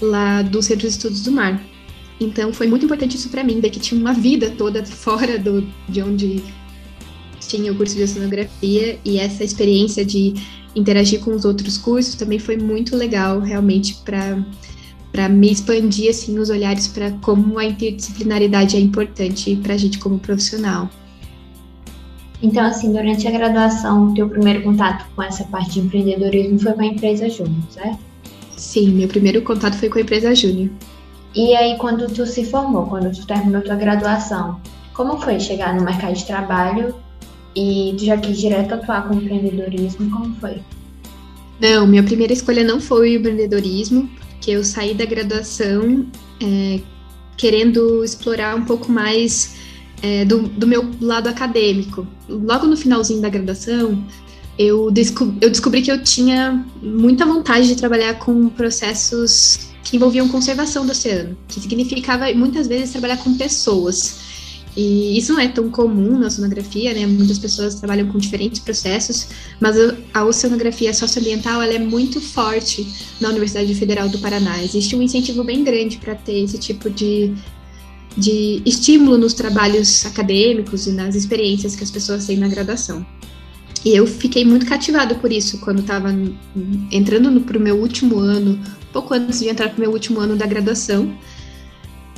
lá 0.00 0.42
do 0.42 0.62
Centro 0.62 0.86
de 0.86 0.94
Estudos 0.94 1.22
do 1.22 1.32
Mar. 1.32 1.60
Então 2.20 2.52
foi 2.52 2.66
muito 2.66 2.84
importante 2.84 3.16
isso 3.16 3.28
para 3.28 3.44
mim, 3.44 3.60
ver 3.60 3.70
que 3.70 3.78
tinha 3.78 4.00
uma 4.00 4.12
vida 4.12 4.50
toda 4.50 4.84
fora 4.84 5.38
do, 5.38 5.66
de 5.88 6.02
onde 6.02 6.42
tinha 7.40 7.72
o 7.72 7.76
curso 7.76 7.96
de 7.96 8.02
oceanografia 8.02 8.98
e 9.04 9.18
essa 9.18 9.44
experiência 9.44 10.04
de 10.04 10.34
interagir 10.74 11.20
com 11.20 11.34
os 11.34 11.44
outros 11.44 11.78
cursos 11.78 12.14
também 12.14 12.38
foi 12.38 12.56
muito 12.56 12.96
legal 12.96 13.40
realmente 13.40 13.94
para 14.04 14.44
para 15.10 15.26
me 15.26 15.50
expandir 15.50 16.10
assim 16.10 16.38
os 16.38 16.50
olhares 16.50 16.86
para 16.86 17.10
como 17.12 17.58
a 17.58 17.64
interdisciplinaridade 17.64 18.76
é 18.76 18.80
importante 18.80 19.56
para 19.56 19.72
a 19.72 19.76
gente 19.76 19.98
como 19.98 20.18
profissional. 20.18 20.90
Então, 22.42 22.64
assim, 22.64 22.92
durante 22.92 23.26
a 23.26 23.30
graduação, 23.30 24.14
teu 24.14 24.28
primeiro 24.28 24.62
contato 24.62 25.06
com 25.16 25.22
essa 25.22 25.44
parte 25.44 25.72
de 25.72 25.80
empreendedorismo 25.80 26.60
foi 26.60 26.72
com 26.72 26.82
a 26.82 26.86
empresa 26.86 27.28
Júnior, 27.28 27.62
certo? 27.70 27.98
Sim, 28.56 28.90
meu 28.90 29.08
primeiro 29.08 29.42
contato 29.42 29.76
foi 29.76 29.88
com 29.88 29.98
a 29.98 30.02
empresa 30.02 30.34
Júnior. 30.34 30.70
E 31.34 31.54
aí, 31.54 31.76
quando 31.78 32.06
tu 32.12 32.26
se 32.26 32.44
formou, 32.44 32.86
quando 32.86 33.12
tu 33.14 33.26
terminou 33.26 33.62
tua 33.62 33.76
graduação, 33.76 34.60
como 34.94 35.20
foi 35.20 35.38
chegar 35.38 35.74
no 35.74 35.84
mercado 35.84 36.14
de 36.14 36.24
trabalho 36.24 36.94
e 37.54 37.94
tu 37.98 38.04
já 38.04 38.16
quis 38.16 38.38
direto 38.38 38.74
atuar 38.74 39.06
com 39.06 39.14
empreendedorismo? 39.14 40.10
Como 40.10 40.34
foi? 40.36 40.62
Não, 41.60 41.86
minha 41.86 42.02
primeira 42.02 42.32
escolha 42.32 42.64
não 42.64 42.80
foi 42.80 43.16
o 43.16 43.18
empreendedorismo, 43.18 44.08
porque 44.30 44.52
eu 44.52 44.64
saí 44.64 44.94
da 44.94 45.04
graduação 45.04 46.06
é, 46.42 46.80
querendo 47.36 48.04
explorar 48.04 48.56
um 48.56 48.64
pouco 48.64 48.90
mais 48.90 49.56
é, 50.02 50.24
do, 50.24 50.42
do, 50.42 50.66
meu 50.66 50.90
lado 51.00 51.28
acadêmico. 51.28 52.06
Logo 52.28 52.66
no 52.66 52.76
finalzinho 52.76 53.20
da 53.20 53.28
graduação, 53.28 54.04
eu, 54.58 54.90
desco 54.90 55.34
eu 55.40 55.50
descobri 55.50 55.82
que 55.82 55.90
eu 55.90 56.02
tinha 56.02 56.64
muita 56.82 57.26
vontade 57.26 57.68
de 57.68 57.76
trabalhar 57.76 58.14
com 58.14 58.48
processos 58.48 59.68
que 59.88 59.96
envolviam 59.96 60.28
conservação 60.28 60.84
do 60.84 60.92
oceano, 60.92 61.36
que 61.48 61.60
significava 61.60 62.32
muitas 62.34 62.66
vezes 62.66 62.90
trabalhar 62.90 63.16
com 63.18 63.34
pessoas. 63.36 64.28
E 64.76 65.16
isso 65.16 65.32
não 65.32 65.40
é 65.40 65.48
tão 65.48 65.70
comum 65.70 66.18
na 66.18 66.26
oceanografia, 66.26 66.92
né? 66.92 67.06
Muitas 67.06 67.38
pessoas 67.38 67.76
trabalham 67.76 68.06
com 68.06 68.18
diferentes 68.18 68.60
processos, 68.60 69.28
mas 69.58 69.76
a 70.12 70.24
oceanografia 70.24 70.92
socioambiental 70.92 71.62
ela 71.62 71.72
é 71.72 71.78
muito 71.78 72.20
forte 72.20 72.86
na 73.18 73.30
Universidade 73.30 73.74
Federal 73.74 74.08
do 74.08 74.18
Paraná. 74.18 74.62
Existe 74.62 74.94
um 74.94 75.02
incentivo 75.02 75.42
bem 75.42 75.64
grande 75.64 75.96
para 75.96 76.14
ter 76.14 76.44
esse 76.44 76.58
tipo 76.58 76.90
de 76.90 77.34
de 78.16 78.60
estímulo 78.66 79.16
nos 79.16 79.32
trabalhos 79.32 80.04
acadêmicos 80.04 80.88
e 80.88 80.92
nas 80.92 81.14
experiências 81.14 81.76
que 81.76 81.84
as 81.84 81.90
pessoas 81.90 82.26
têm 82.26 82.36
na 82.36 82.48
graduação. 82.48 83.06
E 83.84 83.94
eu 83.94 84.06
fiquei 84.06 84.44
muito 84.44 84.66
cativado 84.66 85.14
por 85.16 85.32
isso 85.32 85.58
quando 85.58 85.80
estava 85.80 86.12
entrando 86.90 87.40
para 87.42 87.56
o 87.56 87.60
meu 87.60 87.76
último 87.76 88.18
ano, 88.18 88.58
pouco 88.92 89.14
antes 89.14 89.40
de 89.40 89.48
entrar 89.48 89.68
para 89.68 89.76
o 89.76 89.80
meu 89.80 89.90
último 89.90 90.20
ano 90.20 90.36
da 90.36 90.46
graduação. 90.46 91.12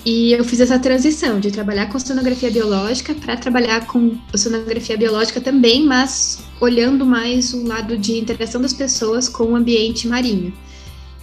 E 0.04 0.32
eu 0.32 0.42
fiz 0.44 0.60
essa 0.60 0.78
transição 0.78 1.38
de 1.38 1.50
trabalhar 1.50 1.86
com 1.86 1.96
oceanografia 1.96 2.50
biológica 2.50 3.14
para 3.14 3.36
trabalhar 3.36 3.86
com 3.86 4.16
oceanografia 4.32 4.96
biológica 4.96 5.40
também, 5.40 5.84
mas 5.84 6.42
olhando 6.58 7.04
mais 7.04 7.52
o 7.52 7.66
lado 7.66 7.98
de 7.98 8.16
interação 8.16 8.62
das 8.62 8.72
pessoas 8.72 9.28
com 9.28 9.44
o 9.44 9.56
ambiente 9.56 10.08
marinho. 10.08 10.54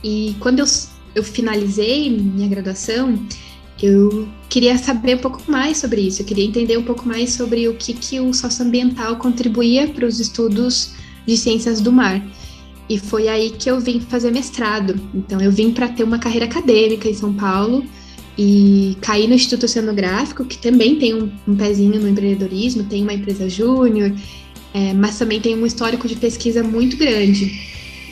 E 0.03 0.35
quando 0.39 0.59
eu, 0.59 0.65
eu 1.15 1.23
finalizei 1.23 2.09
minha 2.09 2.47
graduação, 2.47 3.19
eu 3.81 4.27
queria 4.47 4.77
saber 4.77 5.15
um 5.15 5.19
pouco 5.19 5.41
mais 5.47 5.77
sobre 5.77 6.01
isso, 6.01 6.21
eu 6.21 6.25
queria 6.25 6.45
entender 6.45 6.77
um 6.77 6.83
pouco 6.83 7.07
mais 7.07 7.31
sobre 7.31 7.67
o 7.67 7.75
que, 7.75 7.93
que 7.93 8.19
o 8.19 8.33
socioambiental 8.33 9.17
contribuía 9.17 9.87
para 9.87 10.05
os 10.05 10.19
estudos 10.19 10.93
de 11.25 11.35
ciências 11.35 11.81
do 11.81 11.91
mar. 11.91 12.21
E 12.89 12.97
foi 12.97 13.27
aí 13.27 13.49
que 13.49 13.69
eu 13.69 13.79
vim 13.79 13.99
fazer 13.99 14.31
mestrado. 14.31 14.99
Então, 15.13 15.41
eu 15.41 15.51
vim 15.51 15.71
para 15.71 15.89
ter 15.89 16.03
uma 16.03 16.19
carreira 16.19 16.45
acadêmica 16.45 17.09
em 17.09 17.13
São 17.13 17.33
Paulo 17.33 17.85
e 18.37 18.95
caí 19.01 19.27
no 19.27 19.33
Instituto 19.33 19.65
Oceanográfico, 19.65 20.45
que 20.45 20.57
também 20.57 20.97
tem 20.97 21.13
um, 21.15 21.31
um 21.47 21.55
pezinho 21.55 21.99
no 21.99 22.07
empreendedorismo, 22.07 22.83
tem 22.83 23.03
uma 23.03 23.13
empresa 23.13 23.49
júnior, 23.49 24.13
é, 24.73 24.93
mas 24.93 25.17
também 25.17 25.41
tem 25.41 25.57
um 25.57 25.65
histórico 25.65 26.07
de 26.07 26.15
pesquisa 26.15 26.63
muito 26.63 26.95
grande, 26.97 27.59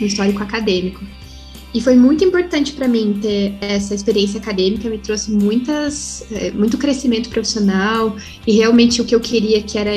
um 0.01 0.05
histórico 0.05 0.41
acadêmico. 0.41 1.05
E 1.75 1.81
foi 1.81 1.95
muito 1.95 2.23
importante 2.23 2.71
para 2.71 2.87
mim 2.87 3.19
ter 3.21 3.53
essa 3.59 3.93
experiência 3.93 4.39
acadêmica, 4.39 4.89
me 4.89 4.97
trouxe 4.97 5.29
muitas, 5.29 6.25
é, 6.31 6.49
muito 6.51 6.77
crescimento 6.77 7.29
profissional 7.29 8.15
e 8.47 8.53
realmente 8.53 9.01
o 9.01 9.05
que 9.05 9.13
eu 9.13 9.19
queria, 9.19 9.61
que 9.61 9.77
era 9.77 9.91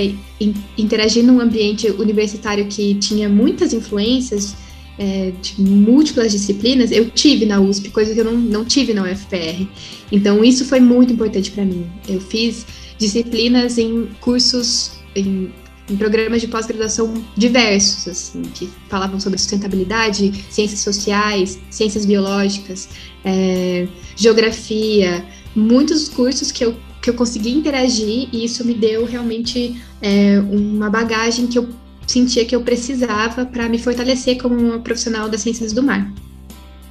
interagir 0.76 1.24
num 1.24 1.40
ambiente 1.40 1.88
universitário 1.88 2.66
que 2.66 2.96
tinha 2.96 3.28
muitas 3.28 3.72
influências 3.72 4.56
é, 4.98 5.32
de 5.40 5.60
múltiplas 5.60 6.32
disciplinas, 6.32 6.90
eu 6.90 7.08
tive 7.10 7.46
na 7.46 7.60
USP, 7.60 7.90
coisa 7.90 8.12
que 8.12 8.20
eu 8.20 8.24
não, 8.24 8.34
não 8.34 8.64
tive 8.64 8.92
na 8.92 9.04
UFPR. 9.04 9.66
Então, 10.10 10.44
isso 10.44 10.64
foi 10.64 10.80
muito 10.80 11.12
importante 11.12 11.50
para 11.50 11.64
mim. 11.64 11.86
Eu 12.08 12.20
fiz 12.20 12.66
disciplinas 12.98 13.78
em 13.78 14.08
cursos, 14.20 14.92
em 15.14 15.50
em 15.90 15.96
programas 15.96 16.40
de 16.40 16.48
pós-graduação 16.48 17.14
diversos, 17.36 18.06
assim, 18.08 18.42
que 18.42 18.68
falavam 18.88 19.18
sobre 19.18 19.38
sustentabilidade, 19.38 20.44
ciências 20.50 20.80
sociais, 20.80 21.58
ciências 21.70 22.04
biológicas, 22.04 22.88
é, 23.24 23.88
geografia, 24.14 25.24
muitos 25.56 26.08
cursos 26.08 26.52
que 26.52 26.64
eu, 26.64 26.76
que 27.00 27.08
eu 27.08 27.14
consegui 27.14 27.50
interagir 27.50 28.28
e 28.32 28.44
isso 28.44 28.64
me 28.64 28.74
deu 28.74 29.06
realmente 29.06 29.80
é, 30.02 30.38
uma 30.40 30.90
bagagem 30.90 31.46
que 31.46 31.58
eu 31.58 31.68
sentia 32.08 32.44
que 32.44 32.56
eu 32.56 32.62
precisava 32.62 33.44
para 33.46 33.68
me 33.68 33.78
fortalecer 33.78 34.40
como 34.40 34.56
uma 34.56 34.80
profissional 34.80 35.28
das 35.28 35.42
ciências 35.42 35.72
do 35.72 35.82
mar. 35.82 36.10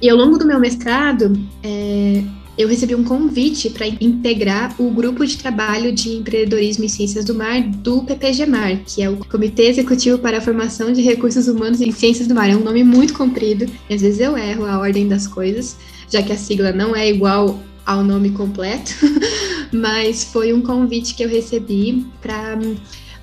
E 0.00 0.08
ao 0.08 0.16
longo 0.16 0.38
do 0.38 0.46
meu 0.46 0.60
mestrado, 0.60 1.38
é, 1.62 2.22
eu 2.56 2.68
recebi 2.68 2.94
um 2.94 3.02
convite 3.02 3.68
para 3.70 3.86
integrar 3.86 4.74
o 4.80 4.90
grupo 4.90 5.26
de 5.26 5.36
trabalho 5.36 5.92
de 5.92 6.10
empreendedorismo 6.10 6.84
e 6.84 6.88
ciências 6.88 7.24
do 7.24 7.34
mar 7.34 7.60
do 7.62 8.02
PPGMAR, 8.04 8.80
que 8.84 9.02
é 9.02 9.10
o 9.10 9.16
Comitê 9.16 9.68
Executivo 9.68 10.18
para 10.18 10.38
a 10.38 10.40
Formação 10.40 10.92
de 10.92 11.02
Recursos 11.02 11.48
Humanos 11.48 11.80
em 11.80 11.90
Ciências 11.90 12.28
do 12.28 12.34
Mar. 12.34 12.48
É 12.48 12.56
um 12.56 12.64
nome 12.64 12.84
muito 12.84 13.12
comprido, 13.12 13.66
e 13.90 13.94
às 13.94 14.02
vezes 14.02 14.20
eu 14.20 14.36
erro 14.38 14.66
a 14.66 14.78
ordem 14.78 15.08
das 15.08 15.26
coisas, 15.26 15.76
já 16.10 16.22
que 16.22 16.32
a 16.32 16.36
sigla 16.36 16.72
não 16.72 16.94
é 16.94 17.08
igual 17.08 17.60
ao 17.84 18.04
nome 18.04 18.30
completo, 18.30 18.92
mas 19.72 20.24
foi 20.24 20.52
um 20.52 20.60
convite 20.60 21.14
que 21.14 21.24
eu 21.24 21.28
recebi 21.28 22.06
para 22.20 22.58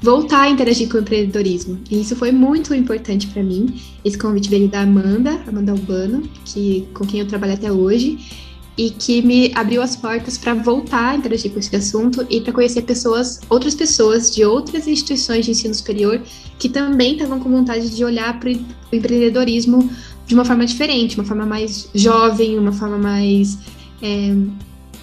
voltar 0.02 0.44
a 0.44 0.50
interagir 0.50 0.90
com 0.90 0.98
o 0.98 1.02
empreendedorismo. 1.02 1.80
E 1.90 2.02
isso 2.02 2.16
foi 2.16 2.32
muito 2.32 2.74
importante 2.74 3.28
para 3.28 3.44
mim. 3.44 3.82
Esse 4.04 4.18
convite 4.18 4.50
veio 4.50 4.68
da 4.68 4.82
Amanda, 4.82 5.42
Amanda 5.48 5.74
Urbano, 5.74 6.24
que 6.44 6.88
com 6.94 7.06
quem 7.06 7.20
eu 7.20 7.28
trabalho 7.28 7.54
até 7.54 7.72
hoje, 7.72 8.20
e 8.78 8.90
que 8.90 9.22
me 9.22 9.52
abriu 9.56 9.82
as 9.82 9.96
portas 9.96 10.38
para 10.38 10.54
voltar 10.54 11.12
a 11.12 11.16
interagir 11.16 11.52
com 11.52 11.60
esse 11.60 11.74
assunto 11.76 12.26
e 12.30 12.42
para 12.42 12.52
conhecer 12.52 12.82
pessoas, 12.82 13.40
outras 13.50 13.74
pessoas 13.74 14.34
de 14.34 14.44
outras 14.44 14.86
instituições 14.86 15.46
de 15.46 15.52
ensino 15.52 15.74
superior 15.74 16.22
que 16.60 16.68
também 16.68 17.14
estavam 17.14 17.40
com 17.40 17.50
vontade 17.50 17.90
de 17.90 18.04
olhar 18.04 18.38
para 18.40 18.50
o 18.50 18.56
empreendedorismo 18.92 19.90
de 20.28 20.34
uma 20.34 20.44
forma 20.44 20.66
diferente, 20.66 21.16
uma 21.16 21.24
forma 21.24 21.46
mais 21.46 21.90
jovem, 21.94 22.58
uma 22.60 22.72
forma 22.72 22.98
mais 22.98 23.58
é, 24.02 24.36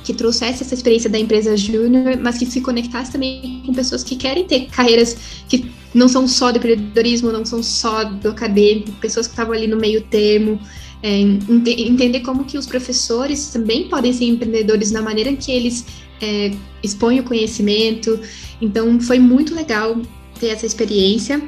que 0.04 0.12
trouxesse 0.12 0.62
essa 0.62 0.74
experiência 0.74 1.08
da 1.08 1.18
empresa 1.18 1.56
júnior, 1.56 2.16
mas 2.20 2.38
que 2.38 2.46
se 2.46 2.60
conectasse 2.60 3.12
também 3.12 3.62
com 3.64 3.72
pessoas 3.72 4.02
que 4.02 4.16
querem 4.16 4.44
ter 4.44 4.66
carreiras 4.66 5.16
que 5.48 5.70
não 5.94 6.08
são 6.08 6.26
só 6.26 6.50
do 6.50 6.58
empreendedorismo, 6.58 7.30
não 7.30 7.44
são 7.44 7.62
só 7.62 8.04
do 8.04 8.30
acadêmico, 8.30 8.92
pessoas 8.92 9.26
que 9.26 9.32
estavam 9.32 9.52
ali 9.52 9.66
no 9.66 9.76
meio 9.76 10.02
termo, 10.02 10.58
é, 11.02 11.20
entender 11.20 12.20
como 12.20 12.44
que 12.44 12.56
os 12.56 12.66
professores 12.66 13.48
também 13.48 13.88
podem 13.88 14.12
ser 14.12 14.24
empreendedores 14.26 14.90
na 14.90 15.02
maneira 15.02 15.32
que 15.34 15.50
eles 15.50 15.84
é, 16.20 16.52
expõem 16.82 17.20
o 17.20 17.24
conhecimento. 17.24 18.18
Então, 18.60 19.00
foi 19.00 19.18
muito 19.18 19.54
legal 19.54 20.00
ter 20.38 20.48
essa 20.48 20.64
experiência. 20.64 21.42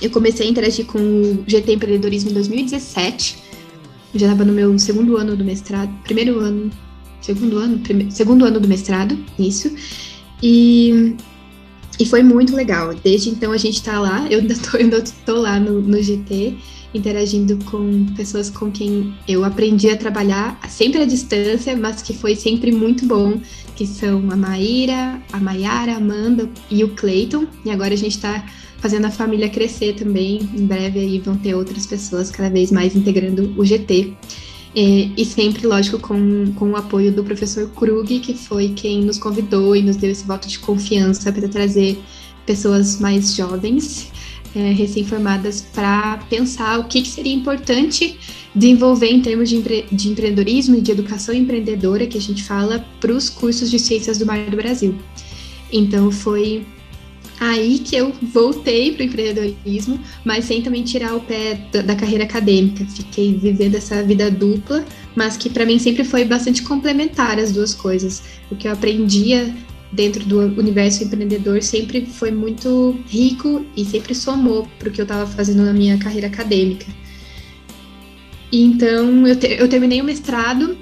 Eu 0.00 0.10
comecei 0.10 0.46
a 0.46 0.50
interagir 0.50 0.86
com 0.86 0.98
o 0.98 1.44
GT 1.46 1.74
Empreendedorismo 1.74 2.30
em 2.30 2.34
2017. 2.34 3.38
Eu 4.14 4.20
já 4.20 4.26
estava 4.26 4.44
no 4.44 4.52
meu 4.52 4.78
segundo 4.78 5.16
ano 5.16 5.36
do 5.36 5.44
mestrado, 5.44 5.90
primeiro 6.04 6.38
ano, 6.38 6.70
segundo 7.28 7.58
ano, 7.58 7.78
primeiro, 7.80 8.10
segundo 8.10 8.44
ano 8.44 8.58
do 8.58 8.66
mestrado, 8.66 9.18
isso. 9.38 9.70
E, 10.42 11.14
e 12.00 12.06
foi 12.06 12.22
muito 12.22 12.56
legal. 12.56 12.94
Desde 12.94 13.28
então 13.28 13.52
a 13.52 13.58
gente 13.58 13.76
está 13.76 14.00
lá, 14.00 14.26
eu 14.30 14.40
ainda 14.40 14.54
tô, 14.56 14.76
ainda 14.78 15.04
tô 15.26 15.40
lá 15.40 15.60
no, 15.60 15.82
no 15.82 16.02
GT 16.02 16.56
interagindo 16.94 17.62
com 17.66 18.06
pessoas 18.16 18.48
com 18.48 18.70
quem 18.70 19.14
eu 19.28 19.44
aprendi 19.44 19.90
a 19.90 19.96
trabalhar 19.96 20.58
sempre 20.70 21.02
à 21.02 21.04
distância, 21.04 21.76
mas 21.76 22.00
que 22.00 22.14
foi 22.14 22.34
sempre 22.34 22.72
muito 22.72 23.04
bom, 23.04 23.38
que 23.76 23.86
são 23.86 24.30
a 24.30 24.36
Maíra, 24.36 25.20
a 25.30 25.38
Maiara, 25.38 25.92
a 25.92 25.96
Amanda 25.96 26.48
e 26.70 26.82
o 26.82 26.88
Clayton. 26.94 27.46
E 27.62 27.70
agora 27.70 27.92
a 27.92 27.96
gente 27.96 28.16
está 28.16 28.42
fazendo 28.78 29.04
a 29.04 29.10
família 29.10 29.50
crescer 29.50 29.96
também. 29.96 30.48
Em 30.54 30.64
breve 30.64 30.98
aí 30.98 31.18
vão 31.18 31.36
ter 31.36 31.54
outras 31.54 31.86
pessoas 31.86 32.30
cada 32.30 32.48
vez 32.48 32.72
mais 32.72 32.96
integrando 32.96 33.54
o 33.58 33.66
GT. 33.66 34.16
E, 34.74 35.12
e, 35.16 35.24
sempre, 35.24 35.66
lógico, 35.66 35.98
com, 35.98 36.52
com 36.54 36.70
o 36.70 36.76
apoio 36.76 37.10
do 37.10 37.24
professor 37.24 37.68
Krug, 37.70 38.20
que 38.20 38.34
foi 38.34 38.68
quem 38.70 39.02
nos 39.02 39.18
convidou 39.18 39.74
e 39.74 39.82
nos 39.82 39.96
deu 39.96 40.10
esse 40.10 40.24
voto 40.24 40.46
de 40.46 40.58
confiança 40.58 41.32
para 41.32 41.48
trazer 41.48 41.98
pessoas 42.44 43.00
mais 43.00 43.34
jovens 43.34 44.10
é, 44.54 44.72
recém-formadas 44.72 45.60
para 45.60 46.18
pensar 46.30 46.78
o 46.78 46.84
que, 46.84 47.02
que, 47.02 47.08
seria 47.08 47.34
importante 47.34 48.18
desenvolver 48.54 49.08
em 49.08 49.20
termos 49.20 49.48
de, 49.48 49.56
empre 49.56 49.86
de 49.90 50.08
empreendedorismo 50.08 50.76
e 50.76 50.80
de 50.80 50.90
educação 50.90 51.34
empreendedora 51.34 52.06
que 52.06 52.16
a 52.16 52.20
gente 52.20 52.42
fala 52.42 52.84
para 53.00 53.12
os 53.12 53.28
cursos 53.28 53.70
de 53.70 53.78
ciências 53.78 54.18
do 54.18 54.26
mar 54.26 54.38
do 54.50 54.56
Brasil. 54.56 54.94
Então 55.72 56.10
foi 56.10 56.66
aí 57.40 57.78
que 57.78 57.96
eu 57.96 58.12
voltei 58.22 58.92
para 58.92 59.02
o 59.02 59.06
empreendedorismo, 59.06 60.00
mas 60.24 60.44
sem 60.44 60.62
também 60.62 60.82
tirar 60.82 61.14
o 61.14 61.20
pé 61.20 61.54
da, 61.72 61.94
carreira 61.94 62.24
acadêmica. 62.24 62.84
Fiquei 62.84 63.34
vivendo 63.34 63.76
essa 63.76 64.02
vida 64.02 64.30
dupla, 64.30 64.84
mas 65.14 65.36
que 65.36 65.48
para 65.48 65.64
mim 65.64 65.78
sempre 65.78 66.04
foi 66.04 66.24
bastante 66.24 66.62
complementar 66.62 67.38
as 67.38 67.52
duas 67.52 67.74
coisas. 67.74 68.22
O 68.50 68.56
que 68.56 68.66
eu 68.66 68.72
aprendia 68.72 69.54
dentro 69.92 70.24
do 70.24 70.40
universo 70.60 71.04
empreendedor 71.04 71.62
sempre 71.62 72.04
foi 72.06 72.30
muito 72.30 72.98
rico 73.08 73.64
e 73.76 73.84
sempre 73.84 74.14
somou 74.14 74.68
para 74.78 74.88
o 74.88 74.92
que 74.92 75.00
eu 75.00 75.04
estava 75.04 75.26
fazendo 75.26 75.64
na 75.64 75.72
minha 75.72 75.96
carreira 75.98 76.26
acadêmica. 76.26 76.86
Então 78.52 79.26
eu, 79.26 79.36
te, 79.36 79.46
eu 79.46 79.68
terminei 79.68 80.00
o 80.00 80.04
mestrado 80.04 80.76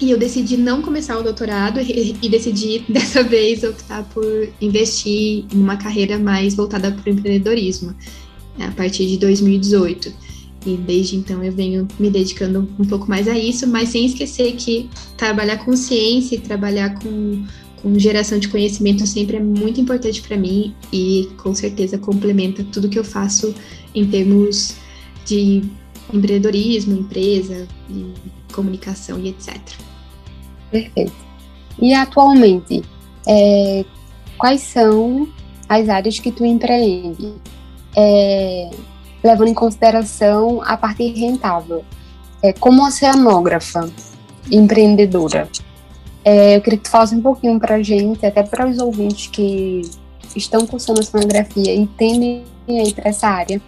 e 0.00 0.10
eu 0.10 0.18
decidi 0.18 0.56
não 0.56 0.80
começar 0.80 1.18
o 1.18 1.22
doutorado 1.22 1.80
e, 1.80 2.16
e, 2.22 2.28
decidi 2.28 2.84
dessa 2.88 3.22
vez 3.22 3.64
optar 3.64 4.04
por 4.04 4.48
investir 4.60 5.44
em 5.52 5.58
uma 5.58 5.76
carreira 5.76 6.18
mais 6.18 6.54
voltada 6.54 6.92
para 6.92 7.10
o 7.10 7.12
empreendedorismo 7.12 7.94
né, 8.56 8.66
a 8.66 8.72
partir 8.72 9.06
de 9.06 9.16
2018. 9.18 10.28
E 10.66 10.76
desde 10.76 11.16
então 11.16 11.42
eu 11.42 11.52
venho 11.52 11.86
me 11.98 12.10
dedicando 12.10 12.68
um 12.78 12.84
pouco 12.84 13.08
mais 13.08 13.28
a 13.28 13.38
isso, 13.38 13.66
mas 13.66 13.88
sem 13.90 14.06
esquecer 14.06 14.54
que 14.56 14.88
trabalhar 15.16 15.64
com 15.64 15.74
ciência 15.76 16.36
e 16.36 16.40
trabalhar 16.40 16.98
com 16.98 17.44
com 17.82 17.96
geração 17.96 18.40
de 18.40 18.48
conhecimento 18.48 19.06
sempre 19.06 19.36
é 19.36 19.40
muito 19.40 19.80
importante 19.80 20.20
para 20.20 20.36
mim 20.36 20.74
e 20.92 21.28
com 21.36 21.54
certeza 21.54 21.96
complementa 21.96 22.64
tudo 22.64 22.88
que 22.88 22.98
eu 22.98 23.04
faço 23.04 23.54
em 23.94 24.04
termos 24.04 24.74
de 25.24 25.62
empreendedorismo, 26.12 26.98
empresa, 26.98 27.68
comunicação 28.52 29.20
e 29.20 29.28
etc. 29.28 29.56
Perfeito. 30.70 31.12
E 31.80 31.94
atualmente, 31.94 32.82
é, 33.26 33.84
quais 34.36 34.60
são 34.62 35.28
as 35.68 35.88
áreas 35.88 36.18
que 36.18 36.32
tu 36.32 36.44
empreende? 36.44 37.34
É, 37.96 38.70
levando 39.22 39.48
em 39.48 39.54
consideração 39.54 40.62
a 40.62 40.76
parte 40.76 41.06
rentável. 41.08 41.84
É, 42.42 42.52
como 42.52 42.86
oceanógrafa 42.86 43.90
empreendedora, 44.50 45.48
é, 46.24 46.56
eu 46.56 46.60
queria 46.60 46.78
que 46.78 46.84
tu 46.84 46.90
falasse 46.90 47.14
um 47.14 47.22
pouquinho 47.22 47.58
para 47.58 47.76
a 47.76 47.82
gente, 47.82 48.24
até 48.24 48.42
para 48.42 48.68
os 48.68 48.78
ouvintes 48.78 49.28
que 49.28 49.82
estão 50.36 50.66
cursando 50.66 51.00
a 51.00 51.02
sonografia 51.02 51.74
e 51.74 51.86
tendem 51.86 52.44
a 52.68 52.72
ir 52.72 52.94
para 52.94 53.08
essa 53.08 53.28
área. 53.28 53.60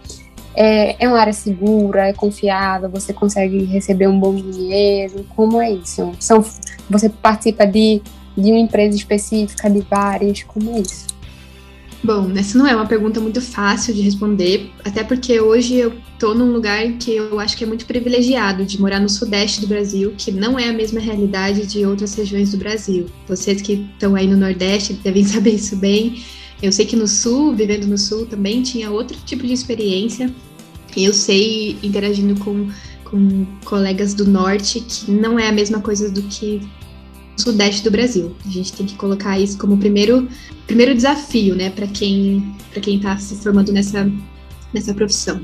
É, 0.55 1.05
é 1.05 1.09
uma 1.09 1.19
área 1.19 1.33
segura, 1.33 2.09
é 2.09 2.13
confiável, 2.13 2.89
você 2.89 3.13
consegue 3.13 3.65
receber 3.65 4.09
um 4.09 4.19
bom 4.19 4.35
dinheiro? 4.35 5.25
Como 5.37 5.61
é 5.61 5.71
isso? 5.71 6.13
São, 6.19 6.45
você 6.89 7.09
participa 7.09 7.67
de, 7.67 8.03
de 8.37 8.51
uma 8.51 8.59
empresa 8.59 8.97
específica, 8.97 9.71
de 9.71 9.81
várias? 9.81 10.43
Como 10.43 10.77
é 10.77 10.81
isso? 10.81 11.11
Bom, 12.03 12.33
essa 12.35 12.57
não 12.57 12.67
é 12.67 12.75
uma 12.75 12.87
pergunta 12.87 13.21
muito 13.21 13.43
fácil 13.43 13.93
de 13.93 14.01
responder, 14.01 14.71
até 14.83 15.05
porque 15.05 15.39
hoje 15.39 15.75
eu 15.75 15.93
estou 16.15 16.35
num 16.35 16.51
lugar 16.51 16.83
que 16.93 17.15
eu 17.15 17.39
acho 17.39 17.55
que 17.55 17.63
é 17.63 17.67
muito 17.67 17.85
privilegiado 17.85 18.65
de 18.65 18.81
morar 18.81 18.99
no 18.99 19.09
sudeste 19.09 19.61
do 19.61 19.67
Brasil, 19.67 20.15
que 20.17 20.33
não 20.33 20.59
é 20.59 20.71
a 20.71 20.73
mesma 20.73 20.99
realidade 20.99 21.67
de 21.67 21.85
outras 21.85 22.15
regiões 22.15 22.53
do 22.53 22.57
Brasil. 22.57 23.07
Vocês 23.29 23.61
que 23.61 23.87
estão 23.93 24.17
aí 24.17 24.27
no 24.27 24.37
Nordeste 24.37 24.95
devem 24.95 25.25
saber 25.25 25.57
isso 25.57 25.77
bem. 25.77 26.23
Eu 26.63 26.71
sei 26.71 26.85
que 26.85 26.97
no 26.97 27.09
Sul, 27.09 27.55
vivendo 27.55 27.87
no 27.87 27.97
Sul, 27.97 28.27
também 28.27 28.63
tinha 28.63 28.91
outro 28.91 29.17
tipo 29.25 29.47
de 29.47 29.53
experiência. 29.53 30.33
Eu 30.97 31.15
sei, 31.15 31.79
interagindo 31.83 32.39
com, 32.41 32.69
com 33.05 33.47
colegas 33.65 34.13
do 34.13 34.27
Norte, 34.27 34.81
que 34.81 35.11
não 35.11 35.39
é 35.39 35.49
a 35.49 35.53
mesma 35.53 35.81
coisa 35.81 36.11
do 36.11 36.23
que 36.23 36.61
sudeste 37.37 37.83
do 37.83 37.91
Brasil. 37.91 38.35
A 38.45 38.51
gente 38.51 38.73
tem 38.73 38.87
que 38.87 38.97
colocar 38.97 39.39
isso 39.39 39.57
como 39.59 39.75
o 39.75 39.79
primeiro, 39.79 40.29
primeiro 40.67 40.95
desafio, 40.95 41.55
né, 41.55 41.71
para 41.71 41.87
quem 41.87 42.55
para 42.71 42.81
quem 42.81 42.97
está 42.97 43.17
se 43.19 43.35
formando 43.37 43.73
nessa 43.73 44.11
nessa 44.73 44.95
profissão. 44.95 45.41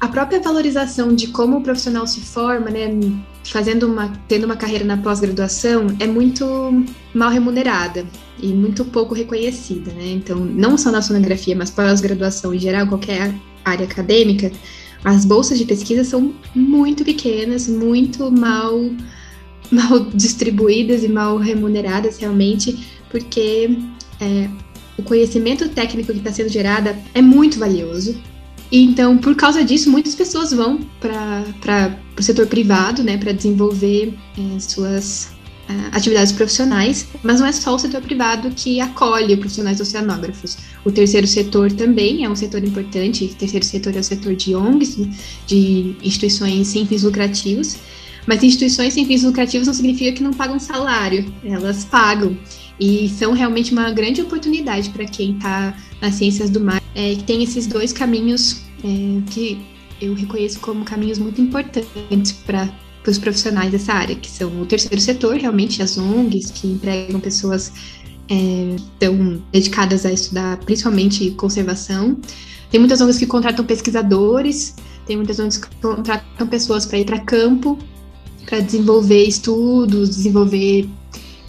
A 0.00 0.08
própria 0.08 0.40
valorização 0.40 1.14
de 1.14 1.28
como 1.28 1.58
o 1.58 1.62
profissional 1.62 2.06
se 2.06 2.20
forma, 2.20 2.70
né, 2.70 2.88
fazendo 3.44 3.86
uma 3.86 4.12
tendo 4.28 4.44
uma 4.44 4.56
carreira 4.56 4.84
na 4.84 4.96
pós-graduação 4.96 5.86
é 5.98 6.06
muito 6.06 6.44
mal 7.14 7.30
remunerada 7.30 8.04
e 8.40 8.48
muito 8.48 8.84
pouco 8.84 9.14
reconhecida, 9.14 9.92
né? 9.92 10.12
Então, 10.12 10.38
não 10.38 10.76
só 10.76 10.90
na 10.90 11.00
sonografia, 11.00 11.56
mas 11.56 11.70
pós-graduação 11.70 12.52
em 12.54 12.58
geral, 12.58 12.86
qualquer 12.86 13.34
área 13.64 13.86
acadêmica, 13.86 14.50
as 15.04 15.24
bolsas 15.24 15.58
de 15.58 15.64
pesquisa 15.64 16.04
são 16.04 16.34
muito 16.54 17.04
pequenas, 17.04 17.68
muito 17.68 18.30
mal 18.30 18.78
mal 19.72 20.00
distribuídas 20.12 21.02
e 21.02 21.08
mal 21.08 21.38
remuneradas 21.38 22.18
realmente, 22.18 22.86
porque 23.10 23.78
é, 24.20 24.48
o 24.96 25.02
conhecimento 25.02 25.68
técnico 25.68 26.12
que 26.12 26.18
está 26.18 26.32
sendo 26.32 26.48
gerado 26.48 26.94
é 27.14 27.22
muito 27.22 27.58
valioso. 27.58 28.20
Então, 28.76 29.16
por 29.16 29.36
causa 29.36 29.64
disso, 29.64 29.88
muitas 29.88 30.16
pessoas 30.16 30.52
vão 30.52 30.80
para 31.00 31.96
o 32.18 32.22
setor 32.22 32.48
privado, 32.48 33.04
né, 33.04 33.16
para 33.16 33.30
desenvolver 33.30 34.12
é, 34.36 34.58
suas 34.58 35.28
é, 35.68 35.96
atividades 35.96 36.32
profissionais, 36.32 37.06
mas 37.22 37.38
não 37.38 37.46
é 37.46 37.52
só 37.52 37.76
o 37.76 37.78
setor 37.78 38.02
privado 38.02 38.50
que 38.50 38.80
acolhe 38.80 39.36
profissionais 39.36 39.80
oceanógrafos. 39.80 40.58
O 40.84 40.90
terceiro 40.90 41.24
setor 41.24 41.70
também 41.70 42.24
é 42.24 42.28
um 42.28 42.34
setor 42.34 42.64
importante. 42.64 43.26
O 43.26 43.36
terceiro 43.36 43.64
setor 43.64 43.94
é 43.94 44.00
o 44.00 44.04
setor 44.04 44.34
de 44.34 44.56
ONGs, 44.56 44.98
de 45.46 45.94
instituições 46.02 46.66
sem 46.66 46.84
fins 46.84 47.04
lucrativos, 47.04 47.76
mas 48.26 48.42
instituições 48.42 48.92
sem 48.92 49.06
fins 49.06 49.22
lucrativos 49.22 49.68
não 49.68 49.74
significa 49.74 50.10
que 50.10 50.22
não 50.22 50.32
pagam 50.32 50.58
salário, 50.58 51.32
elas 51.44 51.84
pagam. 51.84 52.36
E 52.78 53.08
são 53.08 53.32
realmente 53.32 53.72
uma 53.72 53.90
grande 53.90 54.20
oportunidade 54.20 54.90
para 54.90 55.04
quem 55.04 55.36
está 55.36 55.76
nas 56.00 56.14
ciências 56.14 56.50
do 56.50 56.60
mar, 56.60 56.82
é, 56.94 57.14
que 57.14 57.22
tem 57.24 57.42
esses 57.42 57.66
dois 57.66 57.92
caminhos 57.92 58.62
é, 58.82 59.30
que 59.30 59.64
eu 60.00 60.14
reconheço 60.14 60.58
como 60.60 60.84
caminhos 60.84 61.18
muito 61.18 61.40
importantes 61.40 62.32
para 62.44 62.68
os 63.06 63.18
profissionais 63.18 63.70
dessa 63.70 63.92
área, 63.92 64.16
que 64.16 64.28
são 64.28 64.60
o 64.60 64.66
terceiro 64.66 65.00
setor, 65.00 65.36
realmente 65.36 65.82
as 65.82 65.96
ONGs, 65.96 66.50
que 66.50 66.66
empregam 66.66 67.20
pessoas 67.20 67.72
é, 68.28 68.76
tão 68.98 69.42
dedicadas 69.52 70.04
a 70.04 70.12
estudar 70.12 70.56
principalmente 70.58 71.30
conservação. 71.32 72.18
Tem 72.70 72.80
muitas 72.80 73.00
ONGs 73.00 73.18
que 73.18 73.26
contratam 73.26 73.64
pesquisadores, 73.64 74.74
tem 75.06 75.16
muitas 75.16 75.38
ONGs 75.38 75.58
que 75.58 75.68
contratam 75.76 76.46
pessoas 76.48 76.84
para 76.84 76.98
ir 76.98 77.04
para 77.04 77.20
campo 77.20 77.78
para 78.44 78.60
desenvolver 78.60 79.24
estudos, 79.24 80.10
desenvolver 80.10 80.88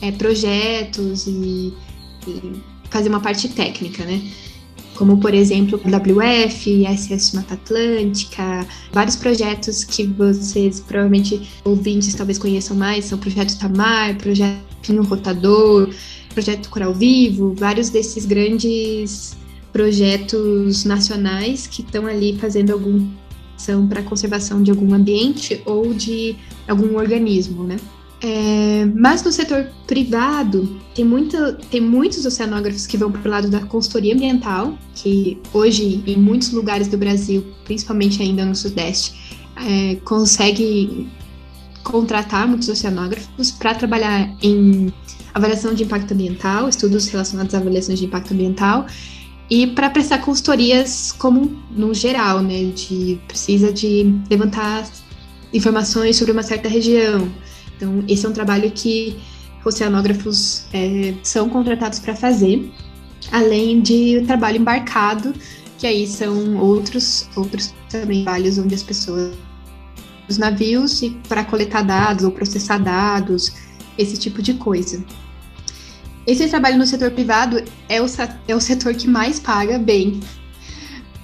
é, 0.07 0.11
projetos 0.11 1.27
e, 1.27 1.73
e, 2.27 2.53
fazer 2.89 3.09
uma 3.09 3.19
parte 3.19 3.49
técnica, 3.49 4.03
né? 4.05 4.21
Como, 4.95 5.17
por 5.17 5.33
exemplo, 5.33 5.77
WF, 5.77 6.85
SS 6.85 7.35
Mata 7.35 7.55
Atlântica, 7.55 8.65
vários 8.93 9.17
projetos 9.17 9.83
que 9.83 10.05
vocês, 10.05 10.79
provavelmente, 10.79 11.49
ouvintes 11.65 12.13
talvez 12.13 12.37
conheçam 12.37 12.77
mais, 12.77 13.05
são 13.05 13.17
projetos 13.17 13.55
Tamar, 13.55 14.15
projeto 14.17 14.63
Pinho 14.81 15.03
Rotador, 15.03 15.89
projeto 16.33 16.69
Coral 16.69 16.93
Vivo, 16.93 17.53
vários 17.57 17.89
desses 17.89 18.25
grandes 18.25 19.35
projetos 19.73 20.85
nacionais 20.85 21.67
que 21.67 21.81
estão 21.81 22.05
ali 22.05 22.37
fazendo 22.37 22.71
algum 22.71 23.09
são 23.57 23.87
para 23.87 24.01
conservação 24.03 24.61
de 24.61 24.71
algum 24.71 24.93
ambiente 24.93 25.61
ou 25.65 25.93
de 25.93 26.35
algum 26.67 26.97
organismo, 26.97 27.63
né? 27.63 27.77
É, 28.21 28.86
mas 28.95 29.21
no 29.23 29.32
setor 29.32 29.67
privado, 29.86 30.80
tem, 30.95 31.06
muita, 31.06 31.54
tem 31.69 31.82
muitos 31.82 32.25
oceanógrafos 32.25 32.88
que 32.88 32.97
vão 32.97 33.12
para 33.12 33.28
o 33.28 33.32
lado 33.32 33.49
da 33.49 33.60
consultoria 33.62 34.13
ambiental, 34.13 34.78
que 34.95 35.39
hoje, 35.54 36.04
em 36.08 36.15
muitos 36.15 36.51
lugares 36.51 36.88
do 36.88 36.97
Brasil, 36.97 37.45
principalmente 37.65 38.21
ainda 38.21 38.45
no 38.45 38.56
Sudeste, 38.56 39.43
é, 39.58 39.95
consegue 40.04 41.08
contratar 41.84 42.47
muitos 42.47 42.67
oceanógrafos 42.67 43.51
para 43.51 43.75
trabalhar 43.75 44.36
em 44.41 44.91
avaliação 45.34 45.73
de 45.73 45.84
impacto 45.84 46.13
ambiental, 46.13 46.67
estudos 46.67 47.08
relacionados 47.08 47.54
a 47.54 47.60
avaliações 47.60 47.99
de 47.99 48.06
impacto 48.06 48.34
ambiental 48.34 48.88
e 49.49 49.67
para 49.67 49.89
prestar 49.89 50.19
consultorias 50.19 51.12
como 51.12 51.62
no 51.69 51.93
geral, 51.93 52.41
né, 52.41 52.71
de 52.75 53.19
precisa 53.28 53.71
de 53.71 54.15
levantar 54.30 54.89
informações 55.54 56.17
sobre 56.17 56.32
uma 56.32 56.41
certa 56.43 56.67
região. 56.67 57.30
Então, 57.75 58.03
esse 58.07 58.25
é 58.25 58.29
um 58.29 58.33
trabalho 58.33 58.71
que 58.71 59.17
oceanógrafos 59.63 60.65
é, 60.73 61.13
são 61.23 61.49
contratados 61.49 61.99
para 61.99 62.15
fazer, 62.15 62.71
além 63.31 63.81
de 63.81 64.23
trabalho 64.27 64.57
embarcado, 64.57 65.33
que 65.77 65.88
aí 65.88 66.07
são 66.07 66.57
outros 66.57 67.27
outros 67.35 67.73
também 67.89 68.23
trabalhos 68.23 68.57
onde 68.57 68.75
as 68.75 68.83
pessoas 68.83 69.33
os 70.27 70.38
navios 70.38 71.01
e 71.01 71.11
para 71.27 71.43
coletar 71.43 71.83
dados 71.83 72.23
ou 72.23 72.31
processar 72.31 72.79
dados, 72.79 73.53
esse 73.97 74.17
tipo 74.17 74.41
de 74.41 74.55
coisa. 74.55 75.03
Esse 76.25 76.47
trabalho 76.47 76.77
no 76.77 76.88
setor 76.88 77.11
privado 77.11 77.63
é 77.88 78.01
o, 78.01 78.05
é 78.47 78.55
o 78.55 78.59
setor 78.59 78.95
que 78.95 79.07
mais 79.07 79.39
paga 79.39 79.77
bem. 79.77 80.19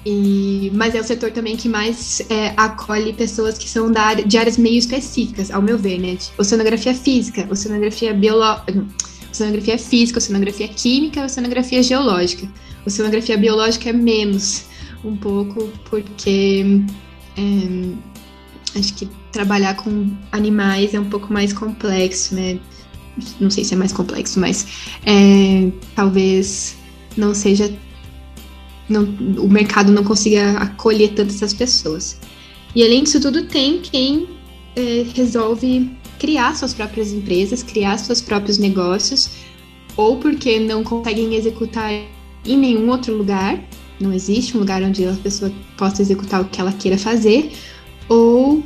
E, 0.05 0.71
mas 0.73 0.95
é 0.95 0.99
o 0.99 1.03
setor 1.03 1.31
também 1.31 1.55
que 1.55 1.69
mais 1.69 2.21
é, 2.29 2.53
acolhe 2.57 3.13
pessoas 3.13 3.57
que 3.57 3.69
são 3.69 3.91
da 3.91 4.01
área, 4.01 4.25
de 4.25 4.37
áreas 4.37 4.57
meio 4.57 4.77
específicas, 4.77 5.51
ao 5.51 5.61
meu 5.61 5.77
ver, 5.77 5.99
né? 5.99 6.17
Oceanografia 6.37 6.93
física, 6.95 7.47
oceanografia 7.51 8.13
biológica, 8.13 8.85
oceanografia 9.31 9.77
física, 9.77 10.17
oceanografia 10.17 10.67
química, 10.67 11.23
oceanografia 11.23 11.83
geológica. 11.83 12.47
Oceanografia 12.85 13.37
biológica 13.37 13.89
é 13.89 13.93
menos, 13.93 14.65
um 15.03 15.15
pouco, 15.15 15.69
porque 15.89 16.81
é, 17.37 18.79
acho 18.79 18.93
que 18.95 19.07
trabalhar 19.31 19.75
com 19.75 20.09
animais 20.31 20.95
é 20.95 20.99
um 20.99 21.09
pouco 21.09 21.31
mais 21.31 21.53
complexo, 21.53 22.33
né? 22.33 22.59
não 23.39 23.49
sei 23.49 23.63
se 23.63 23.73
é 23.73 23.77
mais 23.77 23.91
complexo, 23.91 24.39
mas 24.39 24.65
é, 25.05 25.71
talvez 25.95 26.75
não 27.17 27.33
seja. 27.33 27.71
Não, 28.91 29.03
o 29.43 29.49
mercado 29.49 29.91
não 29.91 30.03
consiga 30.03 30.51
acolher 30.57 31.09
tantas 31.09 31.35
essas 31.35 31.53
pessoas. 31.53 32.19
E 32.75 32.83
além 32.83 33.03
disso 33.03 33.19
tudo, 33.19 33.45
tem 33.45 33.79
quem 33.79 34.27
é, 34.75 35.05
resolve 35.13 35.89
criar 36.19 36.55
suas 36.55 36.73
próprias 36.73 37.11
empresas, 37.11 37.63
criar 37.63 37.97
seus 37.97 38.21
próprios 38.21 38.57
negócios, 38.57 39.31
ou 39.97 40.17
porque 40.17 40.59
não 40.59 40.83
conseguem 40.83 41.35
executar 41.35 41.91
em 42.45 42.57
nenhum 42.57 42.89
outro 42.89 43.15
lugar, 43.15 43.59
não 43.99 44.13
existe 44.13 44.55
um 44.55 44.59
lugar 44.59 44.81
onde 44.83 45.05
a 45.05 45.13
pessoa 45.13 45.51
possa 45.77 46.01
executar 46.01 46.41
o 46.41 46.45
que 46.45 46.61
ela 46.61 46.71
queira 46.71 46.97
fazer, 46.97 47.51
ou, 48.07 48.63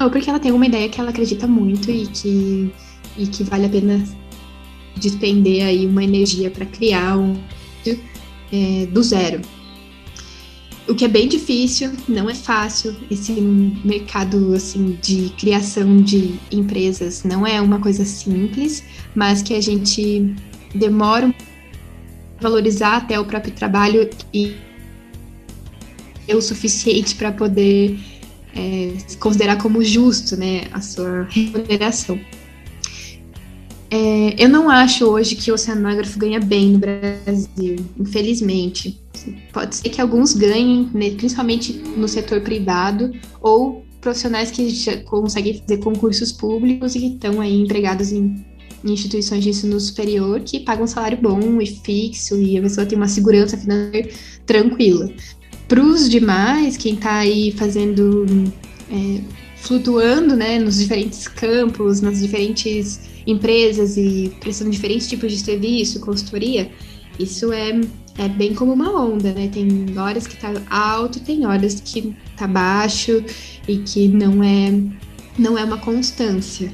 ou 0.00 0.10
porque 0.10 0.28
ela 0.28 0.38
tem 0.38 0.52
uma 0.52 0.66
ideia 0.66 0.88
que 0.88 1.00
ela 1.00 1.10
acredita 1.10 1.46
muito 1.46 1.90
e 1.90 2.06
que, 2.06 2.72
e 3.16 3.26
que 3.26 3.44
vale 3.44 3.66
a 3.66 3.68
pena 3.68 4.04
despender 4.96 5.64
aí 5.64 5.86
uma 5.86 6.02
energia 6.02 6.50
para 6.50 6.66
criar 6.66 7.16
um 7.16 7.36
é, 8.52 8.86
do 8.86 9.02
zero. 9.02 9.40
O 10.88 10.94
que 10.94 11.04
é 11.04 11.08
bem 11.08 11.28
difícil, 11.28 11.92
não 12.08 12.30
é 12.30 12.34
fácil. 12.34 12.96
Esse 13.10 13.32
mercado 13.32 14.54
assim 14.54 14.98
de 15.02 15.28
criação 15.38 15.98
de 15.98 16.34
empresas 16.50 17.24
não 17.24 17.46
é 17.46 17.60
uma 17.60 17.78
coisa 17.78 18.06
simples, 18.06 18.82
mas 19.14 19.42
que 19.42 19.52
a 19.54 19.60
gente 19.60 20.34
demora 20.74 21.32
valorizar 22.40 22.96
até 22.96 23.20
o 23.20 23.24
próprio 23.24 23.52
trabalho 23.52 24.08
e 24.32 24.56
é 26.26 26.34
o 26.34 26.40
suficiente 26.40 27.14
para 27.16 27.32
poder 27.32 27.98
é, 28.54 28.92
considerar 29.18 29.56
como 29.56 29.82
justo 29.82 30.36
né, 30.36 30.68
a 30.72 30.80
sua 30.80 31.26
remuneração. 31.30 32.18
É, 33.90 34.34
eu 34.42 34.48
não 34.48 34.68
acho 34.68 35.06
hoje 35.06 35.34
que 35.34 35.50
o 35.50 35.54
oceanógrafo 35.54 36.18
ganha 36.18 36.40
bem 36.40 36.70
no 36.70 36.78
Brasil, 36.78 37.76
infelizmente. 37.98 39.00
Pode 39.52 39.76
ser 39.76 39.88
que 39.88 40.00
alguns 40.00 40.34
ganhem, 40.34 40.90
né, 40.92 41.10
principalmente 41.10 41.72
no 41.72 42.06
setor 42.06 42.40
privado, 42.42 43.12
ou 43.40 43.84
profissionais 44.00 44.50
que 44.50 44.68
já 44.70 44.96
conseguem 44.98 45.58
fazer 45.58 45.78
concursos 45.78 46.30
públicos 46.30 46.94
e 46.94 47.00
que 47.00 47.06
estão 47.06 47.40
aí 47.40 47.60
empregados 47.60 48.12
em 48.12 48.44
em 48.84 48.92
instituições 48.92 49.42
de 49.42 49.50
ensino 49.50 49.78
superior 49.80 50.40
que 50.40 50.60
pagam 50.60 50.84
um 50.84 50.88
salário 50.88 51.18
bom 51.20 51.60
e 51.60 51.66
fixo 51.66 52.36
e 52.40 52.58
a 52.58 52.62
pessoa 52.62 52.86
tem 52.86 52.96
uma 52.96 53.08
segurança 53.08 53.56
financeira 53.56 54.08
tranquila. 54.46 55.10
Para 55.66 55.82
os 55.82 56.08
demais, 56.08 56.76
quem 56.76 56.94
está 56.94 57.18
aí 57.18 57.52
fazendo, 57.52 58.24
é, 58.90 59.20
flutuando 59.56 60.36
né, 60.36 60.58
nos 60.58 60.78
diferentes 60.78 61.28
campos, 61.28 62.00
nas 62.00 62.20
diferentes 62.20 63.00
empresas 63.28 63.98
e 63.98 64.32
prestando 64.40 64.70
diferentes 64.70 65.06
tipos 65.06 65.30
de 65.30 65.38
serviço, 65.38 66.00
consultoria, 66.00 66.70
isso 67.18 67.52
é, 67.52 67.78
é 68.16 68.28
bem 68.28 68.54
como 68.54 68.72
uma 68.72 68.90
onda, 68.90 69.32
né? 69.32 69.48
Tem 69.52 69.68
horas 69.98 70.26
que 70.26 70.34
está 70.34 70.50
alto, 70.70 71.20
tem 71.20 71.44
horas 71.44 71.80
que 71.80 72.14
está 72.32 72.46
baixo 72.46 73.22
e 73.68 73.78
que 73.78 74.08
não 74.08 74.42
é, 74.42 74.72
não 75.38 75.58
é 75.58 75.64
uma 75.64 75.78
constância. 75.78 76.72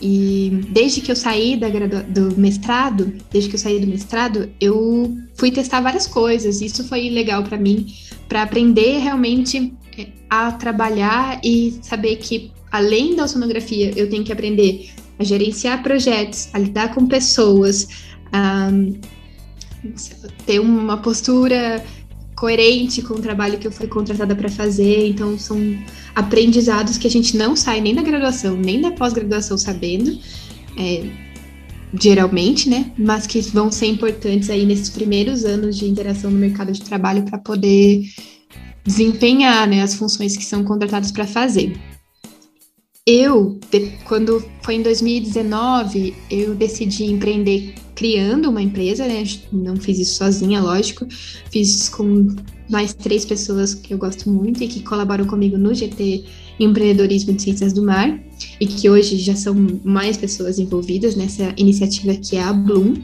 E 0.00 0.60
desde 0.68 1.00
que 1.00 1.10
eu 1.10 1.16
saí 1.16 1.56
da 1.56 1.68
do 1.68 2.36
mestrado, 2.38 3.12
desde 3.30 3.48
que 3.48 3.56
eu 3.56 3.60
saí 3.60 3.80
do 3.80 3.86
mestrado, 3.86 4.50
eu 4.60 5.16
fui 5.34 5.50
testar 5.50 5.80
várias 5.80 6.06
coisas. 6.06 6.60
Isso 6.60 6.84
foi 6.84 7.08
legal 7.08 7.42
para 7.42 7.56
mim, 7.56 7.86
para 8.28 8.42
aprender 8.42 8.98
realmente 8.98 9.72
é, 9.96 10.08
a 10.28 10.52
trabalhar 10.52 11.40
e 11.42 11.78
saber 11.82 12.16
que 12.16 12.50
além 12.70 13.14
da 13.14 13.28
sonografia, 13.28 13.92
eu 13.96 14.08
tenho 14.10 14.24
que 14.24 14.32
aprender 14.32 14.90
a 15.18 15.24
gerenciar 15.24 15.82
projetos, 15.82 16.48
a 16.52 16.58
lidar 16.58 16.94
com 16.94 17.06
pessoas, 17.06 17.88
a 18.32 18.70
ter 20.46 20.58
uma 20.60 20.96
postura 20.96 21.84
coerente 22.36 23.02
com 23.02 23.14
o 23.14 23.20
trabalho 23.20 23.58
que 23.58 23.66
eu 23.66 23.72
fui 23.72 23.86
contratada 23.86 24.34
para 24.34 24.48
fazer. 24.48 25.06
Então, 25.06 25.38
são 25.38 25.58
aprendizados 26.14 26.98
que 26.98 27.06
a 27.06 27.10
gente 27.10 27.36
não 27.36 27.54
sai 27.54 27.80
nem 27.80 27.94
da 27.94 28.02
graduação, 28.02 28.56
nem 28.56 28.80
da 28.80 28.90
pós-graduação 28.90 29.56
sabendo, 29.56 30.18
é, 30.76 31.04
geralmente, 32.00 32.68
né? 32.68 32.90
Mas 32.98 33.26
que 33.26 33.40
vão 33.40 33.70
ser 33.70 33.86
importantes 33.86 34.50
aí 34.50 34.66
nesses 34.66 34.90
primeiros 34.90 35.44
anos 35.44 35.76
de 35.76 35.86
interação 35.86 36.30
no 36.30 36.38
mercado 36.38 36.72
de 36.72 36.82
trabalho 36.82 37.22
para 37.24 37.38
poder 37.38 38.02
desempenhar 38.84 39.68
né, 39.68 39.82
as 39.82 39.94
funções 39.94 40.36
que 40.36 40.44
são 40.44 40.64
contratadas 40.64 41.12
para 41.12 41.26
fazer. 41.26 41.78
Eu, 43.04 43.58
quando 44.04 44.44
foi 44.62 44.76
em 44.76 44.82
2019, 44.82 46.14
eu 46.30 46.54
decidi 46.54 47.06
empreender 47.06 47.74
criando 47.96 48.48
uma 48.48 48.62
empresa, 48.62 49.04
né? 49.08 49.24
Não 49.52 49.74
fiz 49.74 49.98
isso 49.98 50.14
sozinha, 50.18 50.60
lógico. 50.60 51.04
Fiz 51.50 51.88
com 51.88 52.28
mais 52.70 52.94
três 52.94 53.24
pessoas 53.24 53.74
que 53.74 53.92
eu 53.92 53.98
gosto 53.98 54.30
muito 54.30 54.62
e 54.62 54.68
que 54.68 54.84
colaboram 54.84 55.26
comigo 55.26 55.58
no 55.58 55.74
GT 55.74 56.24
Empreendedorismo 56.60 57.32
de 57.32 57.42
Ciências 57.42 57.72
do 57.72 57.82
Mar 57.82 58.22
e 58.60 58.66
que 58.68 58.88
hoje 58.88 59.16
já 59.18 59.34
são 59.34 59.52
mais 59.82 60.16
pessoas 60.16 60.60
envolvidas 60.60 61.16
nessa 61.16 61.52
iniciativa 61.56 62.14
que 62.14 62.36
é 62.36 62.42
a 62.44 62.52
Bloom. 62.52 63.02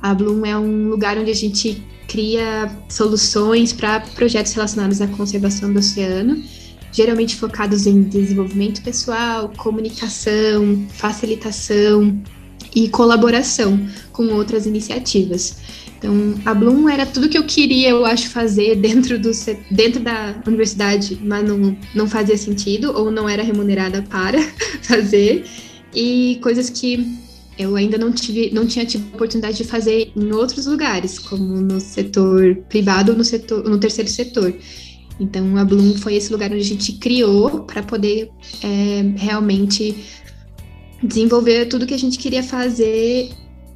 A 0.00 0.14
Bloom 0.14 0.46
é 0.46 0.58
um 0.58 0.88
lugar 0.88 1.18
onde 1.18 1.30
a 1.30 1.34
gente 1.34 1.82
cria 2.08 2.74
soluções 2.88 3.70
para 3.70 4.00
projetos 4.00 4.54
relacionados 4.54 5.02
à 5.02 5.06
conservação 5.08 5.70
do 5.70 5.78
oceano, 5.78 6.42
geralmente 6.92 7.36
focados 7.36 7.86
em 7.86 8.02
desenvolvimento 8.02 8.82
pessoal, 8.82 9.52
comunicação, 9.56 10.86
facilitação 10.90 12.20
e 12.74 12.88
colaboração 12.88 13.78
com 14.12 14.26
outras 14.28 14.66
iniciativas. 14.66 15.56
Então, 15.98 16.34
a 16.46 16.54
Bloom 16.54 16.88
era 16.88 17.04
tudo 17.04 17.28
que 17.28 17.36
eu 17.36 17.44
queria, 17.44 17.90
eu 17.90 18.06
acho, 18.06 18.30
fazer 18.30 18.76
dentro, 18.76 19.18
do, 19.18 19.30
dentro 19.70 20.00
da 20.00 20.34
universidade, 20.46 21.20
mas 21.22 21.46
não, 21.46 21.76
não 21.94 22.08
fazia 22.08 22.38
sentido 22.38 22.90
ou 22.96 23.10
não 23.10 23.28
era 23.28 23.42
remunerada 23.42 24.00
para 24.02 24.40
fazer. 24.80 25.44
E 25.94 26.38
coisas 26.42 26.70
que 26.70 27.18
eu 27.58 27.76
ainda 27.76 27.98
não, 27.98 28.10
tive, 28.10 28.50
não 28.50 28.66
tinha 28.66 28.86
tido 28.86 29.06
oportunidade 29.14 29.58
de 29.58 29.64
fazer 29.64 30.10
em 30.16 30.32
outros 30.32 30.64
lugares, 30.64 31.18
como 31.18 31.60
no 31.60 31.78
setor 31.78 32.56
privado 32.70 33.12
ou 33.12 33.18
no, 33.18 33.24
setor, 33.24 33.62
no 33.64 33.78
terceiro 33.78 34.08
setor. 34.08 34.54
Então, 35.20 35.56
a 35.58 35.64
Bloom 35.64 35.94
foi 35.98 36.14
esse 36.14 36.32
lugar 36.32 36.50
onde 36.50 36.62
a 36.62 36.64
gente 36.64 36.92
criou 36.92 37.60
para 37.60 37.82
poder 37.82 38.30
é, 38.62 39.02
realmente 39.16 39.94
desenvolver 41.02 41.66
tudo 41.66 41.86
que 41.86 41.94
a 41.94 41.98
gente 41.98 42.18
queria 42.18 42.42
fazer 42.42 43.30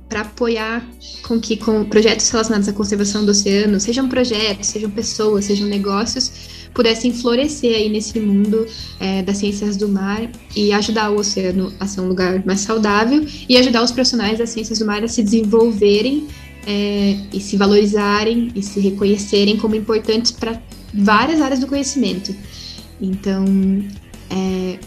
para 0.09 0.23
apoiar 0.23 0.87
com 1.23 1.41
que 1.41 1.57
com 1.57 1.85
projetos 1.85 2.29
relacionados 2.29 2.69
à 2.69 2.73
conservação 2.73 3.25
do 3.25 3.31
oceano, 3.31 3.81
sejam 3.81 4.09
projetos, 4.09 4.69
sejam 4.69 4.91
pessoas, 4.91 5.47
sejam 5.47 5.67
negócios, 5.67 6.31
pudessem 6.73 7.13
florescer 7.13 7.75
aí 7.75 7.89
nesse 7.89 8.19
mundo 8.21 8.67
é, 9.01 9.23
das 9.23 9.39
ciências 9.39 9.77
do 9.77 9.89
mar 9.89 10.31
e 10.55 10.73
ajudar 10.73 11.11
o 11.11 11.19
oceano 11.19 11.73
a 11.81 11.87
ser 11.87 12.01
um 12.01 12.09
lugar 12.09 12.45
mais 12.45 12.61
saudável 12.61 13.25
e 13.49 13.57
ajudar 13.57 13.83
os 13.83 13.91
profissionais 13.91 14.39
das 14.39 14.51
ciências 14.51 14.79
do 14.79 14.87
mar 14.87 15.03
a 15.03 15.09
se 15.09 15.23
desenvolverem 15.23 16.27
é, 16.67 17.17
e 17.33 17.41
se 17.41 17.57
valorizarem 17.57 18.51
e 18.55 18.63
se 18.63 18.81
reconhecerem 18.81 19.57
como 19.57 19.75
importantes 19.75 20.33
para 20.33 20.61
várias 20.93 21.41
áreas 21.41 21.61
do 21.61 21.67
conhecimento. 21.67 22.35
Então, 23.01 23.45
é, 24.31 24.79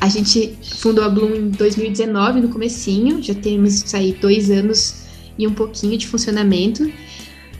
a 0.00 0.08
gente 0.08 0.56
fundou 0.78 1.04
a 1.04 1.08
Bloom 1.08 1.34
em 1.34 1.50
2019, 1.50 2.40
no 2.40 2.48
comecinho, 2.48 3.22
já 3.22 3.34
temos 3.34 3.94
aí 3.94 4.16
dois 4.20 4.50
anos 4.50 5.02
e 5.38 5.46
um 5.46 5.52
pouquinho 5.52 5.96
de 5.98 6.06
funcionamento. 6.06 6.90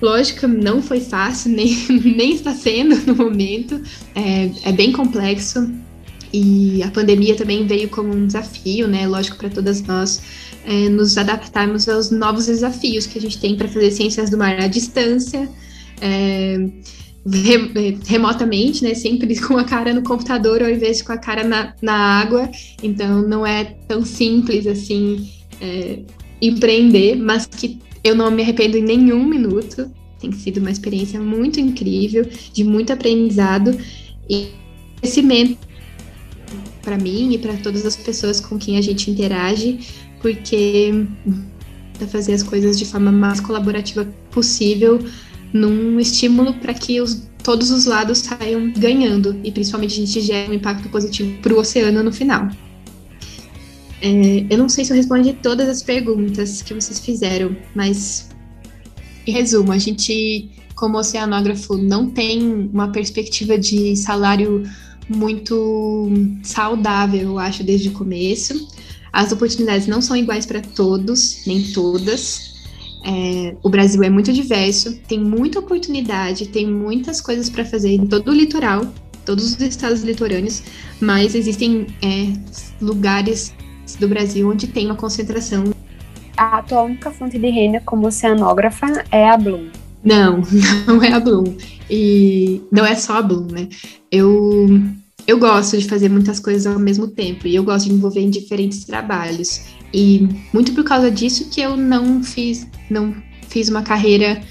Lógico, 0.00 0.48
não 0.48 0.80
foi 0.80 1.00
fácil, 1.00 1.50
nem, 1.54 1.76
nem 1.88 2.34
está 2.34 2.54
sendo 2.54 2.96
no 3.06 3.14
momento, 3.14 3.80
é, 4.14 4.50
é 4.64 4.72
bem 4.72 4.92
complexo. 4.92 5.70
E 6.32 6.80
a 6.82 6.90
pandemia 6.90 7.34
também 7.34 7.66
veio 7.66 7.88
como 7.88 8.14
um 8.14 8.26
desafio, 8.26 8.86
né? 8.86 9.06
Lógico, 9.06 9.36
para 9.36 9.50
todas 9.50 9.82
nós 9.82 10.22
é, 10.64 10.88
nos 10.88 11.16
adaptarmos 11.16 11.88
aos 11.88 12.10
novos 12.10 12.46
desafios 12.46 13.06
que 13.06 13.18
a 13.18 13.20
gente 13.20 13.38
tem 13.38 13.56
para 13.56 13.68
fazer 13.68 13.90
ciências 13.90 14.30
do 14.30 14.38
mar 14.38 14.60
à 14.60 14.66
distância. 14.66 15.48
É, 16.00 16.58
remotamente, 18.06 18.82
né? 18.82 18.94
Sempre 18.94 19.38
com 19.40 19.58
a 19.58 19.64
cara 19.64 19.92
no 19.92 20.02
computador 20.02 20.62
ao 20.62 20.70
invés 20.70 20.98
de 20.98 21.04
com 21.04 21.12
a 21.12 21.18
cara 21.18 21.44
na, 21.44 21.74
na 21.82 21.94
água. 22.20 22.50
Então 22.82 23.22
não 23.26 23.46
é 23.46 23.64
tão 23.86 24.04
simples 24.04 24.66
assim 24.66 25.28
é, 25.60 26.00
empreender, 26.40 27.16
mas 27.16 27.46
que 27.46 27.78
eu 28.02 28.14
não 28.14 28.30
me 28.30 28.42
arrependo 28.42 28.76
em 28.76 28.82
nenhum 28.82 29.24
minuto. 29.24 29.90
Tem 30.18 30.32
sido 30.32 30.58
uma 30.58 30.70
experiência 30.70 31.20
muito 31.20 31.58
incrível, 31.60 32.28
de 32.52 32.62
muito 32.62 32.92
aprendizado 32.92 33.76
e 34.28 34.48
crescimento 35.00 35.58
para 36.82 36.96
mim 36.96 37.32
e 37.32 37.38
para 37.38 37.54
todas 37.58 37.84
as 37.86 37.96
pessoas 37.96 38.40
com 38.40 38.58
quem 38.58 38.76
a 38.76 38.80
gente 38.80 39.10
interage, 39.10 39.78
porque 40.20 41.06
fazer 42.08 42.32
as 42.32 42.42
coisas 42.42 42.78
de 42.78 42.84
forma 42.84 43.12
mais 43.12 43.40
colaborativa 43.40 44.08
possível 44.30 44.98
num 45.52 46.00
estímulo 46.00 46.54
para 46.54 46.72
que 46.72 47.00
os, 47.00 47.26
todos 47.42 47.70
os 47.70 47.84
lados 47.84 48.18
saiam 48.18 48.72
ganhando 48.72 49.38
e 49.44 49.50
principalmente 49.50 49.94
a 49.94 50.06
gente 50.06 50.20
gere 50.20 50.50
um 50.50 50.54
impacto 50.54 50.88
positivo 50.88 51.36
para 51.42 51.52
o 51.52 51.58
oceano 51.58 52.02
no 52.02 52.12
final. 52.12 52.48
É, 54.00 54.46
eu 54.48 54.56
não 54.56 54.68
sei 54.68 54.84
se 54.84 54.92
eu 54.92 54.96
respondi 54.96 55.34
todas 55.34 55.68
as 55.68 55.82
perguntas 55.82 56.62
que 56.62 56.72
vocês 56.72 57.00
fizeram, 57.00 57.54
mas 57.74 58.30
em 59.26 59.32
resumo, 59.32 59.72
a 59.72 59.78
gente, 59.78 60.50
como 60.74 60.98
oceanógrafo, 60.98 61.76
não 61.76 62.08
tem 62.08 62.42
uma 62.72 62.88
perspectiva 62.88 63.58
de 63.58 63.94
salário 63.96 64.62
muito 65.08 66.10
saudável, 66.42 67.20
eu 67.20 67.38
acho, 67.38 67.62
desde 67.62 67.88
o 67.88 67.92
começo. 67.92 68.68
As 69.12 69.32
oportunidades 69.32 69.86
não 69.86 70.00
são 70.00 70.16
iguais 70.16 70.46
para 70.46 70.60
todos, 70.60 71.42
nem 71.46 71.62
todas. 71.72 72.50
É, 73.04 73.56
o 73.62 73.68
Brasil 73.68 74.02
é 74.02 74.10
muito 74.10 74.32
diverso, 74.32 74.94
tem 75.08 75.18
muita 75.18 75.58
oportunidade, 75.58 76.48
tem 76.48 76.66
muitas 76.66 77.20
coisas 77.20 77.48
para 77.48 77.64
fazer 77.64 77.90
em 77.90 78.06
todo 78.06 78.30
o 78.30 78.34
litoral, 78.34 78.86
todos 79.24 79.54
os 79.54 79.60
estados 79.60 80.02
litorâneos, 80.02 80.62
mas 81.00 81.34
existem 81.34 81.86
é, 82.02 82.32
lugares 82.80 83.54
do 83.98 84.06
Brasil 84.06 84.48
onde 84.48 84.66
tem 84.66 84.86
uma 84.86 84.96
concentração. 84.96 85.64
A 86.36 86.62
tua 86.62 86.82
única 86.82 87.10
fonte 87.10 87.38
de 87.38 87.50
renda 87.50 87.80
como 87.84 88.06
oceanógrafa 88.06 89.04
é 89.10 89.28
a 89.28 89.36
Bloom. 89.36 89.68
Não, 90.04 90.42
não 90.86 91.02
é 91.02 91.12
a 91.12 91.20
Bloom. 91.20 91.56
E 91.90 92.62
não 92.70 92.84
é 92.84 92.94
só 92.94 93.18
a 93.18 93.22
Bloom, 93.22 93.46
né? 93.50 93.68
Eu, 94.10 94.68
eu 95.30 95.38
gosto 95.38 95.78
de 95.78 95.86
fazer 95.86 96.08
muitas 96.08 96.40
coisas 96.40 96.66
ao 96.66 96.78
mesmo 96.78 97.06
tempo 97.06 97.46
e 97.46 97.54
eu 97.54 97.62
gosto 97.62 97.84
de 97.84 97.92
me 97.92 97.98
envolver 97.98 98.20
em 98.20 98.30
diferentes 98.30 98.84
trabalhos. 98.84 99.60
E 99.94 100.28
muito 100.52 100.72
por 100.72 100.82
causa 100.82 101.08
disso 101.08 101.48
que 101.48 101.60
eu 101.60 101.76
não 101.76 102.22
fiz, 102.24 102.66
não 102.90 103.14
fiz 103.48 103.68
uma 103.68 103.82
carreira 103.82 104.42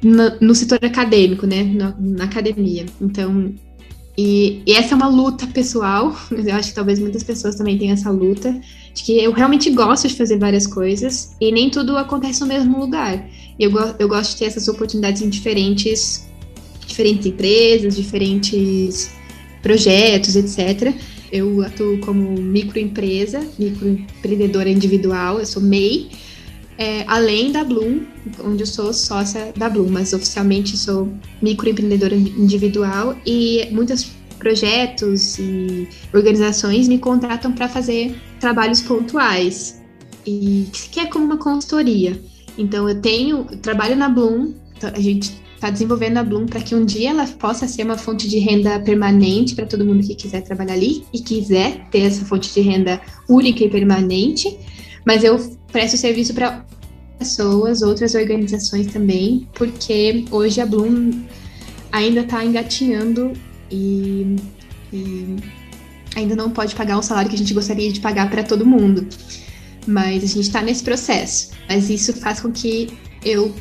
no, 0.00 0.38
no 0.40 0.54
setor 0.54 0.78
acadêmico, 0.84 1.48
né? 1.48 1.64
Na, 1.64 1.96
na 1.98 2.24
academia. 2.24 2.86
Então, 3.00 3.52
e, 4.16 4.62
e, 4.64 4.72
essa 4.72 4.94
é 4.94 4.96
uma 4.96 5.08
luta 5.08 5.48
pessoal, 5.48 6.16
eu 6.30 6.54
acho 6.54 6.68
que 6.68 6.74
talvez 6.76 7.00
muitas 7.00 7.24
pessoas 7.24 7.56
também 7.56 7.76
tenham 7.76 7.94
essa 7.94 8.12
luta, 8.12 8.52
de 8.94 9.02
que 9.02 9.18
eu 9.18 9.32
realmente 9.32 9.68
gosto 9.70 10.06
de 10.06 10.14
fazer 10.14 10.38
várias 10.38 10.64
coisas 10.64 11.34
e 11.40 11.50
nem 11.50 11.70
tudo 11.70 11.96
acontece 11.96 12.40
no 12.40 12.46
mesmo 12.46 12.78
lugar. 12.78 13.28
Eu, 13.58 13.72
eu 13.98 14.06
gosto 14.06 14.30
de 14.30 14.36
ter 14.38 14.44
essas 14.44 14.68
oportunidades 14.68 15.22
em 15.22 15.28
diferentes, 15.28 16.28
diferentes 16.86 17.26
empresas, 17.26 17.96
diferentes 17.96 19.10
projetos, 19.64 20.36
etc. 20.36 20.94
Eu 21.32 21.62
atuo 21.62 21.98
como 22.00 22.38
microempresa, 22.40 23.40
microempreendedora 23.58 24.68
individual, 24.68 25.40
eu 25.40 25.46
sou 25.46 25.62
MEI, 25.62 26.10
é, 26.76 27.04
além 27.06 27.50
da 27.50 27.64
Bloom, 27.64 28.02
onde 28.44 28.62
eu 28.62 28.66
sou 28.66 28.92
sócia 28.92 29.52
da 29.56 29.68
Bloom, 29.68 29.88
mas 29.88 30.12
oficialmente 30.12 30.76
sou 30.76 31.08
microempreendedora 31.40 32.14
individual 32.14 33.16
e 33.24 33.66
muitos 33.72 34.10
projetos 34.38 35.38
e 35.38 35.88
organizações 36.12 36.86
me 36.86 36.98
contratam 36.98 37.52
para 37.52 37.68
fazer 37.68 38.14
trabalhos 38.38 38.82
pontuais 38.82 39.80
e 40.26 40.68
que 40.72 41.00
é 41.00 41.06
como 41.06 41.24
uma 41.24 41.38
consultoria. 41.38 42.20
Então 42.58 42.88
eu 42.88 43.00
tenho 43.00 43.46
eu 43.50 43.56
trabalho 43.58 43.96
na 43.96 44.08
Bloom, 44.08 44.52
então 44.76 44.90
a 44.94 45.00
gente 45.00 45.32
está 45.64 45.70
desenvolvendo 45.70 46.18
a 46.18 46.22
Bloom 46.22 46.44
para 46.44 46.60
que 46.60 46.74
um 46.74 46.84
dia 46.84 47.10
ela 47.10 47.26
possa 47.26 47.66
ser 47.66 47.84
uma 47.84 47.96
fonte 47.96 48.28
de 48.28 48.38
renda 48.38 48.78
permanente 48.80 49.54
para 49.54 49.64
todo 49.64 49.84
mundo 49.84 50.06
que 50.06 50.14
quiser 50.14 50.42
trabalhar 50.42 50.74
ali 50.74 51.06
e 51.10 51.20
quiser 51.20 51.88
ter 51.90 52.00
essa 52.00 52.22
fonte 52.26 52.52
de 52.52 52.60
renda 52.60 53.00
única 53.26 53.64
e 53.64 53.70
permanente. 53.70 54.58
Mas 55.06 55.24
eu 55.24 55.38
presto 55.72 55.96
serviço 55.96 56.34
para 56.34 56.66
pessoas, 57.18 57.80
outras 57.80 58.14
organizações 58.14 58.88
também, 58.88 59.48
porque 59.54 60.26
hoje 60.30 60.60
a 60.60 60.66
Bloom 60.66 61.12
ainda 61.90 62.20
está 62.20 62.44
engatinhando 62.44 63.32
e, 63.70 64.36
e, 64.92 65.36
ainda 66.14 66.36
não 66.36 66.50
pode 66.50 66.74
pagar 66.74 66.98
o 66.98 67.02
salário 67.02 67.30
que 67.30 67.36
a 67.36 67.38
gente 67.38 67.54
gostaria 67.54 67.90
de 67.90 68.00
pagar 68.00 68.28
para 68.28 68.42
todo 68.42 68.66
mundo. 68.66 69.06
Mas 69.86 70.24
a 70.24 70.26
gente 70.26 70.40
está 70.40 70.60
nesse 70.60 70.82
processo. 70.82 71.52
Mas 71.70 71.88
isso 71.88 72.12
faz 72.12 72.40
com 72.40 72.52
que 72.52 72.88
eu 73.24 73.54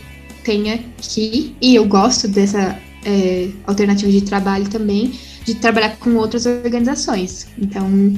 tenha 0.43 0.79
que, 0.97 1.55
e 1.61 1.75
eu 1.75 1.85
gosto 1.85 2.27
dessa 2.27 2.79
é, 3.05 3.49
alternativa 3.65 4.11
de 4.11 4.21
trabalho 4.21 4.69
também, 4.69 5.13
de 5.45 5.55
trabalhar 5.55 5.97
com 5.97 6.15
outras 6.15 6.45
organizações. 6.45 7.47
Então, 7.57 8.13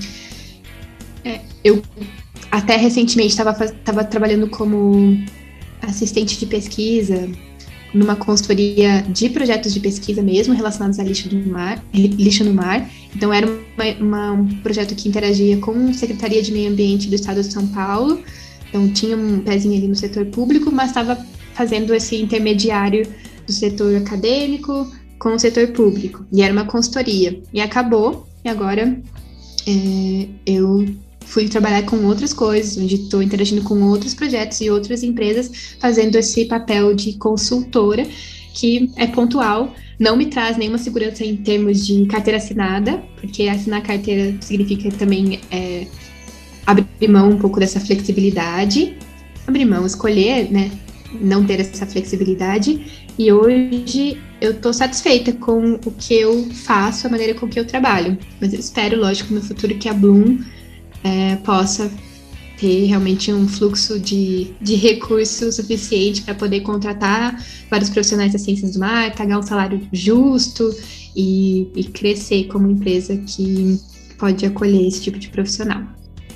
é, 1.24 1.42
eu 1.64 1.82
até 2.52 2.76
recentemente 2.78 3.30
estava 3.30 4.04
trabalhando 4.04 4.48
como 4.50 5.18
assistente 5.82 6.38
de 6.38 6.46
pesquisa 6.46 7.30
numa 7.96 8.16
consultoria 8.16 9.02
de 9.04 9.30
projetos 9.30 9.74
de 9.74 9.80
pesquisa 9.80 10.22
mesmo 10.22 10.54
relacionados 10.54 11.00
a 11.00 11.04
lixo 11.04 11.34
no 11.34 11.52
mar, 11.52 11.82
lixo 11.94 12.44
no 12.44 12.54
mar. 12.54 12.90
Então 13.16 13.34
era 13.34 13.48
uma, 13.48 13.86
uma, 14.00 14.32
um 14.34 14.48
projeto 14.58 14.94
que 14.94 15.08
interagia 15.08 15.58
com 15.58 15.72
a 15.88 15.94
Secretaria 15.94 16.42
de 16.42 16.52
Meio 16.52 16.72
Ambiente 16.72 17.08
do 17.08 17.16
Estado 17.16 17.42
de 17.42 17.52
São 17.52 17.66
Paulo. 17.68 18.22
Então 18.68 18.90
tinha 18.90 19.16
um 19.16 19.40
pezinho 19.40 19.78
ali 19.78 19.88
no 19.88 19.96
setor 19.96 20.26
público, 20.26 20.70
mas 20.72 20.90
estava 20.90 21.18
fazendo 21.56 21.96
esse 21.96 22.15
intermediário 22.15 23.08
do 23.48 23.52
setor 23.52 23.96
acadêmico 23.96 24.91
com 25.18 25.30
o 25.30 25.39
setor 25.39 25.70
público. 25.70 26.26
E 26.32 26.41
era 26.41 26.54
uma 26.54 26.65
consultoria. 26.65 27.41
E 27.54 27.60
acabou. 27.60 28.28
E 28.44 28.50
agora 28.50 29.02
é, 29.68 30.28
eu 30.46 30.86
fui 31.26 31.48
trabalhar 31.48 31.84
com 31.84 32.04
outras 32.06 32.34
coisas, 32.34 32.78
onde 32.78 32.96
estou 32.96 33.22
interagindo 33.22 33.63
com 33.63 33.82
outros 33.82 34.13
projetos 34.13 34.62
e 34.62 34.70
outras 34.70 35.02
empresas, 35.02 35.76
fazendo 35.80 36.15
esse 36.15 36.46
papel 36.46 36.94
de 36.94 37.13
consultora, 37.13 38.06
que 38.54 38.91
é 38.96 39.08
pontual, 39.08 39.74
não 40.00 40.15
me 40.15 40.28
traz 40.28 40.58
nenhuma 40.58 40.78
segurança 40.78 41.26
em 41.26 41.36
termos 41.38 41.86
de 41.86 42.06
carteira 42.06 42.38
assinada, 42.38 43.04
porque 43.20 43.48
assinar 43.48 43.82
carteira 43.82 44.36
significa 44.41 44.89
também 44.91 45.39
é, 45.52 45.88
abrir 46.65 47.08
mão 47.10 47.32
um 47.32 47.38
pouco 47.38 47.60
dessa 47.60 47.80
flexibilidade, 47.80 48.98
abrir 49.48 49.65
mão, 49.65 49.86
escolher, 49.86 50.52
né, 50.52 50.72
não 51.21 51.45
ter 51.45 51.60
essa 51.60 51.86
flexibilidade. 51.86 53.06
E 53.17 53.32
hoje 53.32 54.21
eu 54.41 54.51
estou 54.51 54.73
satisfeita 54.73 55.32
com 55.34 55.80
o 55.86 55.91
que 55.91 56.13
eu 56.13 56.49
faço, 56.51 57.08
a 57.08 57.10
maneira 57.10 57.34
com 57.34 57.47
que 57.47 57.60
eu 57.60 57.65
trabalho. 57.65 58.17
Mas 58.41 58.54
eu 58.54 58.60
espero, 58.60 58.99
lógico, 58.99 59.34
no 59.34 59.41
futuro 59.41 59.75
que 59.75 59.88
a 59.88 59.93
Bloom 59.93 60.39
é, 61.04 61.36
possa 61.38 61.91
ter 62.58 62.86
realmente 62.86 63.32
um 63.34 63.47
fluxo 63.47 63.99
de, 63.99 64.54
de 64.62 64.75
recurso 64.75 65.51
suficiente 65.51 66.21
para 66.21 66.36
poder 66.36 66.62
contratar 66.62 67.43
vários 67.69 67.89
profissionais 67.89 68.32
das 68.32 68.41
ciências 68.41 68.73
do 68.73 68.80
mar, 68.80 69.13
pagar 69.15 69.39
um 69.39 69.43
salário 69.43 69.82
justo 69.91 70.73
e, 71.15 71.67
e 71.75 71.84
crescer 71.86 72.45
como 72.45 72.69
empresa 72.69 73.17
que 73.17 73.80
pode 74.17 74.45
acolher 74.45 74.88
esse 74.88 75.01
tipo 75.01 75.19
de 75.19 75.30
profissional. 75.30 75.84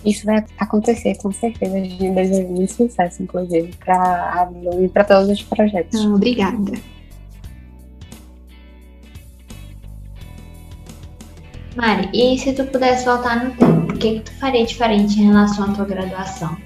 Isso 0.05 0.25
vai 0.25 0.45
acontecer, 0.57 1.17
com 1.17 1.31
certeza. 1.31 1.75
A 1.75 1.79
gente 1.79 2.09
deseja 2.11 2.47
muito 2.47 2.71
sucesso, 2.73 3.21
inclusive, 3.21 3.73
para 3.83 4.41
a 4.41 4.45
Blue 4.45 4.85
e 4.85 4.87
para 4.87 5.03
todos 5.03 5.29
os 5.29 5.41
projetos. 5.41 6.03
Obrigada. 6.05 6.71
Mari, 11.75 12.09
e 12.13 12.37
se 12.37 12.53
tu 12.53 12.65
pudesse 12.65 13.05
voltar 13.05 13.43
no 13.43 13.51
tempo, 13.51 13.93
o 13.93 13.97
que, 13.97 14.15
que 14.15 14.19
tu 14.21 14.31
faria 14.39 14.65
diferente 14.65 15.19
em 15.19 15.25
relação 15.25 15.65
à 15.65 15.73
tua 15.73 15.85
graduação? 15.85 16.57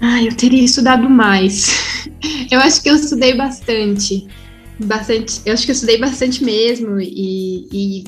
Ah, 0.00 0.22
eu 0.22 0.34
teria 0.36 0.64
estudado 0.64 1.08
mais. 1.08 2.04
Eu 2.50 2.60
acho 2.60 2.82
que 2.82 2.90
eu 2.90 2.94
estudei 2.94 3.34
bastante. 3.34 4.28
Bastante. 4.78 5.40
Eu 5.46 5.54
acho 5.54 5.64
que 5.64 5.70
eu 5.70 5.74
estudei 5.74 5.98
bastante 5.98 6.44
mesmo. 6.44 7.00
E, 7.00 7.66
e 7.72 8.04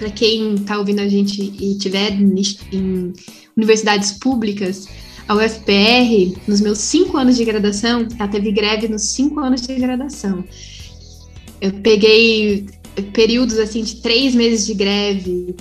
para 0.00 0.10
quem 0.10 0.54
está 0.54 0.78
ouvindo 0.78 1.00
a 1.00 1.08
gente 1.08 1.42
e 1.42 1.76
tiver 1.76 2.12
em 2.12 3.12
universidades 3.54 4.12
públicas, 4.12 4.88
a 5.28 5.34
UFPR, 5.34 6.40
nos 6.48 6.62
meus 6.62 6.78
cinco 6.78 7.18
anos 7.18 7.36
de 7.36 7.44
graduação, 7.44 8.08
ela 8.18 8.26
teve 8.26 8.50
greve 8.50 8.88
nos 8.88 9.02
cinco 9.02 9.40
anos 9.40 9.60
de 9.60 9.74
graduação. 9.74 10.42
Eu 11.60 11.72
peguei 11.74 12.66
períodos 13.12 13.58
assim 13.58 13.82
de 13.82 13.96
três 13.96 14.34
meses 14.34 14.66
de 14.66 14.72
greve, 14.72 15.54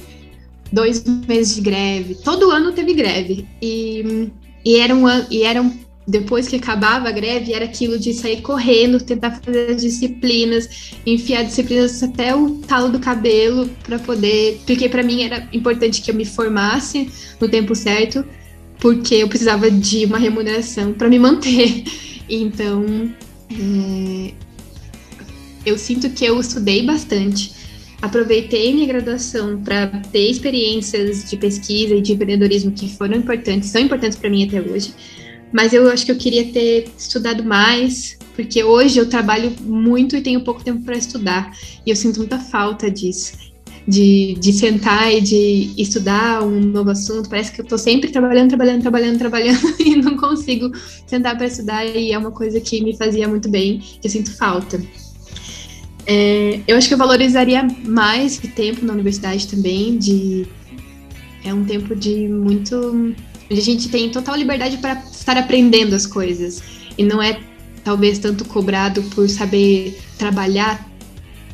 dois 0.71 1.04
meses 1.28 1.56
de 1.56 1.62
greve. 1.62 2.15
Todo 2.15 2.49
ano 2.49 2.71
teve 2.71 2.93
greve. 2.93 3.45
E, 3.62 4.32
e 4.63 4.78
era 4.78 4.95
um 4.95 5.06
e 5.30 5.43
era 5.43 5.62
um, 5.62 5.78
depois 6.10 6.48
que 6.48 6.56
acabava 6.56 7.08
a 7.08 7.12
greve, 7.12 7.54
era 7.54 7.65
aquilo 7.65 8.00
de 8.00 8.13
sair 8.13 8.41
correndo, 8.41 9.00
tentar 9.00 9.39
fazer 9.43 9.72
as 9.72 9.82
disciplinas, 9.82 10.91
enfiar 11.06 11.43
disciplinas 11.43 12.02
até 12.02 12.36
o 12.36 12.56
talo 12.67 12.89
do 12.89 13.00
cabelo 13.00 13.69
para 13.84 14.00
poder, 14.00 14.60
porque 14.65 14.89
para 14.89 15.04
mim 15.04 15.24
era 15.24 15.48
importante 15.54 16.02
que 16.02 16.10
eu 16.10 16.15
me 16.15 16.26
formasse 16.26 17.10
no 17.39 17.48
tempo 17.48 17.76
certo, 17.76 18.26
porque 18.80 19.15
eu 19.15 19.28
precisava 19.28 19.69
de 19.69 20.06
uma 20.06 20.17
remuneração 20.17 20.93
para 20.93 21.10
me 21.10 21.19
manter. 21.19 21.84
Então, 22.32 23.12
é, 23.52 24.34
eu 25.65 25.76
sinto 25.80 26.12
que 26.12 26.24
eu 26.24 26.39
estudei 26.39 26.86
bastante, 26.86 27.52
aproveitei 28.00 28.72
minha 28.72 28.86
graduação 28.86 29.60
para 29.63 29.88
ter 30.12 30.30
experiências 30.30 31.28
de 31.28 31.36
pesquisa 31.36 31.95
e 31.95 32.02
de 32.02 32.13
empreendedorismo 32.13 32.72
que 32.72 32.88
foram 32.95 33.17
importantes, 33.17 33.69
são 33.69 33.82
importantes 33.82 34.15
para 34.15 34.30
mim 34.30 34.45
até 34.45 34.62
hoje. 34.62 34.93
Mas 35.51 35.73
eu 35.73 35.89
acho 35.89 36.05
que 36.05 36.12
eu 36.12 36.17
queria 36.17 36.45
ter 36.51 36.89
estudado 36.97 37.43
mais, 37.43 38.17
porque 38.35 38.63
hoje 38.63 38.99
eu 38.99 39.09
trabalho 39.09 39.53
muito 39.62 40.15
e 40.15 40.21
tenho 40.21 40.43
pouco 40.43 40.63
tempo 40.63 40.83
para 40.83 40.97
estudar, 40.97 41.51
e 41.85 41.89
eu 41.89 41.95
sinto 41.95 42.17
muita 42.17 42.39
falta 42.39 42.89
disso. 42.89 43.33
de, 43.88 44.35
de 44.39 44.53
sentar 44.53 45.12
e 45.12 45.19
de 45.19 45.73
estudar 45.75 46.43
um 46.43 46.59
novo 46.59 46.91
assunto. 46.91 47.27
Parece 47.27 47.51
que 47.51 47.62
eu 47.62 47.63
estou 47.63 47.77
sempre 47.77 48.12
trabalhando, 48.12 48.49
trabalhando, 48.49 48.81
trabalhando, 48.81 49.17
trabalhando 49.17 49.73
e 49.83 49.95
não 49.95 50.15
consigo 50.15 50.71
sentar 51.07 51.35
para 51.35 51.47
estudar. 51.47 51.85
E 51.85 52.12
é 52.12 52.17
uma 52.17 52.31
coisa 52.31 52.59
que 52.59 52.83
me 52.83 52.95
fazia 52.95 53.27
muito 53.27 53.49
bem, 53.49 53.79
que 53.79 54.07
eu 54.07 54.12
sinto 54.12 54.35
falta. 54.38 54.79
É, 56.05 56.59
eu 56.67 56.77
acho 56.77 56.88
que 56.88 56.93
eu 56.93 56.97
valorizaria 56.97 57.67
mais 57.85 58.38
o 58.38 58.47
tempo 58.47 58.85
na 58.85 58.93
universidade 58.93 59.47
também, 59.47 59.97
de 59.97 60.47
é 61.43 61.53
um 61.53 61.63
tempo 61.63 61.95
de 61.95 62.27
muito 62.27 63.15
a 63.57 63.62
gente 63.62 63.89
tem 63.89 64.09
total 64.09 64.35
liberdade 64.35 64.77
para 64.77 65.03
estar 65.12 65.38
aprendendo 65.38 65.95
as 65.95 66.05
coisas 66.05 66.62
e 66.97 67.03
não 67.03 67.21
é 67.21 67.39
talvez 67.83 68.19
tanto 68.19 68.45
cobrado 68.45 69.01
por 69.03 69.27
saber 69.29 69.99
trabalhar, 70.17 70.88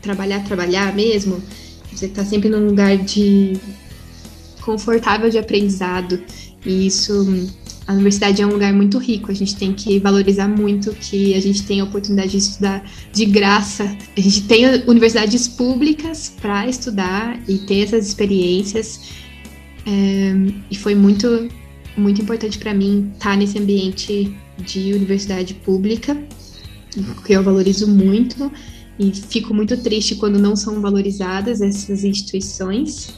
trabalhar, 0.02 0.44
trabalhar 0.44 0.94
mesmo. 0.94 1.42
Você 1.92 2.08
está 2.08 2.26
sempre 2.26 2.50
num 2.50 2.68
lugar 2.68 2.98
de 2.98 3.58
confortável 4.62 5.30
de 5.30 5.38
aprendizado 5.38 6.22
e 6.66 6.88
isso 6.88 7.14
a 7.88 7.94
universidade 7.94 8.42
é 8.42 8.46
um 8.46 8.50
lugar 8.50 8.74
muito 8.74 8.98
rico, 8.98 9.30
a 9.30 9.34
gente 9.34 9.56
tem 9.56 9.72
que 9.72 10.00
valorizar 10.00 10.48
muito 10.48 10.92
que 10.94 11.36
a 11.36 11.40
gente 11.40 11.64
tem 11.64 11.82
a 11.82 11.84
oportunidade 11.84 12.32
de 12.32 12.38
estudar 12.38 12.84
de 13.14 13.26
graça. 13.26 13.84
A 14.18 14.22
gente 14.22 14.42
tem 14.44 14.66
universidades 14.88 15.48
públicas 15.48 16.34
para 16.42 16.68
estudar 16.68 17.40
e 17.48 17.60
ter 17.60 17.84
essas 17.84 18.08
experiências. 18.08 19.02
É, 19.86 20.34
e 20.72 20.76
foi 20.76 20.96
muito, 20.96 21.48
muito 21.98 22.22
importante 22.22 22.58
para 22.58 22.74
mim 22.74 23.12
estar 23.14 23.38
nesse 23.38 23.58
ambiente 23.58 24.36
de 24.58 24.94
universidade 24.94 25.54
pública, 25.54 26.18
que 27.26 27.34
eu 27.34 27.44
valorizo 27.44 27.88
muito 27.88 28.52
e 28.98 29.12
fico 29.12 29.54
muito 29.54 29.76
triste 29.78 30.16
quando 30.16 30.40
não 30.40 30.56
são 30.56 30.82
valorizadas 30.82 31.62
essas 31.62 32.04
instituições. 32.04 33.14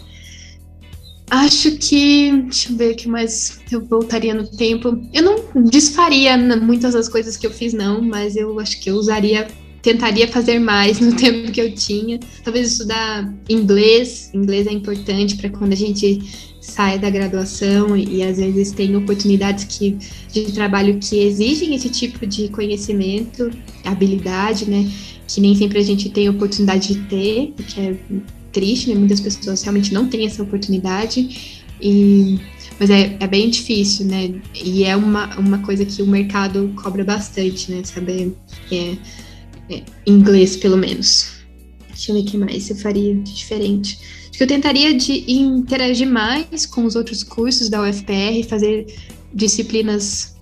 Acho 1.30 1.78
que, 1.78 2.32
deixa 2.44 2.72
eu 2.72 2.78
ver 2.78 2.94
o 2.94 2.96
que 2.96 3.08
mais 3.08 3.60
eu 3.72 3.86
voltaria 3.86 4.34
no 4.34 4.48
tempo. 4.48 5.02
Eu 5.14 5.24
não 5.24 5.64
desfaria 5.66 6.38
muitas 6.38 6.94
das 6.94 7.10
coisas 7.10 7.36
que 7.36 7.46
eu 7.46 7.52
fiz, 7.52 7.74
não, 7.74 8.02
mas 8.02 8.38
eu 8.38 8.58
acho 8.60 8.80
que 8.80 8.90
eu 8.90 8.96
usaria, 8.96 9.46
tentaria 9.82 10.28
fazer 10.30 10.58
mais 10.58 11.02
no 11.02 11.14
tempo 11.18 11.52
que 11.52 11.62
eu 11.62 11.76
tinha. 11.76 12.18
Talvez 12.46 12.72
estudar 12.72 13.32
inglês. 13.50 14.32
Inglês 14.34 14.68
é 14.68 14.72
importante 14.72 15.36
para 15.36 15.50
quando 15.50 15.74
a 15.74 15.76
gente 15.76 16.57
sai 16.68 17.00
da 17.00 17.10
graduação 17.10 17.96
e, 17.96 18.18
e, 18.18 18.24
às 18.24 18.38
vezes 18.38 18.72
tem 18.72 18.96
oportunidades 18.96 19.64
que, 19.64 19.98
de 20.32 20.52
trabalho 20.52 21.00
que 21.00 21.18
exigem 21.18 21.74
esse 21.74 21.90
tipo 21.90 22.28
de 22.28 22.50
conhecimento, 22.50 23.50
habilidade, 23.86 24.70
né? 24.70 24.92
Que 25.28 25.40
nem 25.40 25.56
sempre 25.56 25.80
a 25.80 25.84
gente 25.84 26.10
tem 26.10 26.28
oportunidade 26.30 26.94
de 26.94 27.00
ter, 27.08 27.54
porque 27.56 27.80
é 27.80 27.96
triste, 28.52 28.90
né? 28.90 28.96
Muitas 28.96 29.22
pessoas 29.22 29.62
realmente 29.64 29.94
não 29.94 30.08
têm 30.08 30.26
essa 30.26 30.44
oportunidade. 30.44 31.64
E, 31.82 32.38
mas 32.78 32.90
é, 32.90 33.16
é 33.18 33.28
bem 33.28 33.50
difícil, 33.50 34.06
né? 34.06 34.34
E 34.54 34.84
é 34.84 34.96
uma, 34.96 35.40
uma 35.40 35.60
coisa 35.60 35.86
que 35.86 36.02
o 36.02 36.08
mercado 36.08 36.74
cobra 36.76 37.04
bastante, 37.04 37.72
né? 37.72 37.82
Saber 37.86 38.36
é, 38.72 38.98
é, 39.70 39.84
inglês, 40.06 40.58
pelo 40.58 40.78
menos. 40.78 41.38
Deixa 41.88 42.12
eu 42.12 42.16
ver 42.16 42.22
o 42.22 42.26
que 42.26 42.38
mais 42.38 42.70
eu 42.70 42.76
faria 42.76 43.16
de 43.16 43.34
diferente 43.34 43.98
que 44.38 44.44
eu 44.44 44.48
tentaria 44.48 44.94
de 44.94 45.32
interagir 45.32 46.08
mais 46.08 46.64
com 46.68 46.86
os 46.86 46.96
outros 46.96 47.24
cursos 47.24 47.70
da 47.70 47.82
UFPR, 47.82 48.48
fazer 48.48 48.86
disciplinas 49.34 50.36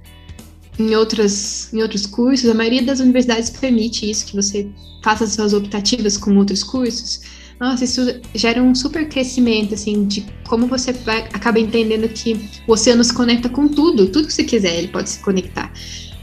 em, 0.78 0.94
outras, 0.98 1.74
em 1.74 1.82
outros 1.82 2.06
cursos. 2.06 2.50
A 2.50 2.54
maioria 2.54 2.84
das 2.84 3.00
universidades 3.00 3.50
permite 3.50 4.10
isso, 4.10 4.26
que 4.26 4.36
você 4.36 4.68
faça 5.02 5.26
suas 5.26 5.54
optativas 5.54 6.18
com 6.18 6.36
outros 6.36 6.62
cursos. 6.62 7.22
Nossa, 7.58 7.86
isso 7.86 8.02
gera 8.34 8.62
um 8.62 8.76
super 8.76 9.08
crescimento, 9.08 9.74
assim, 9.74 10.06
de 10.06 10.26
como 10.46 10.68
você 10.68 10.92
vai, 10.92 11.20
acaba 11.32 11.58
entendendo 11.58 12.10
que 12.10 12.50
o 12.68 12.74
oceano 12.74 13.02
se 13.02 13.14
conecta 13.14 13.48
com 13.48 13.66
tudo, 13.66 14.08
tudo 14.08 14.28
que 14.28 14.34
você 14.34 14.44
quiser, 14.44 14.78
ele 14.78 14.90
pode 14.90 15.10
se 15.10 15.20
conectar. 15.20 15.72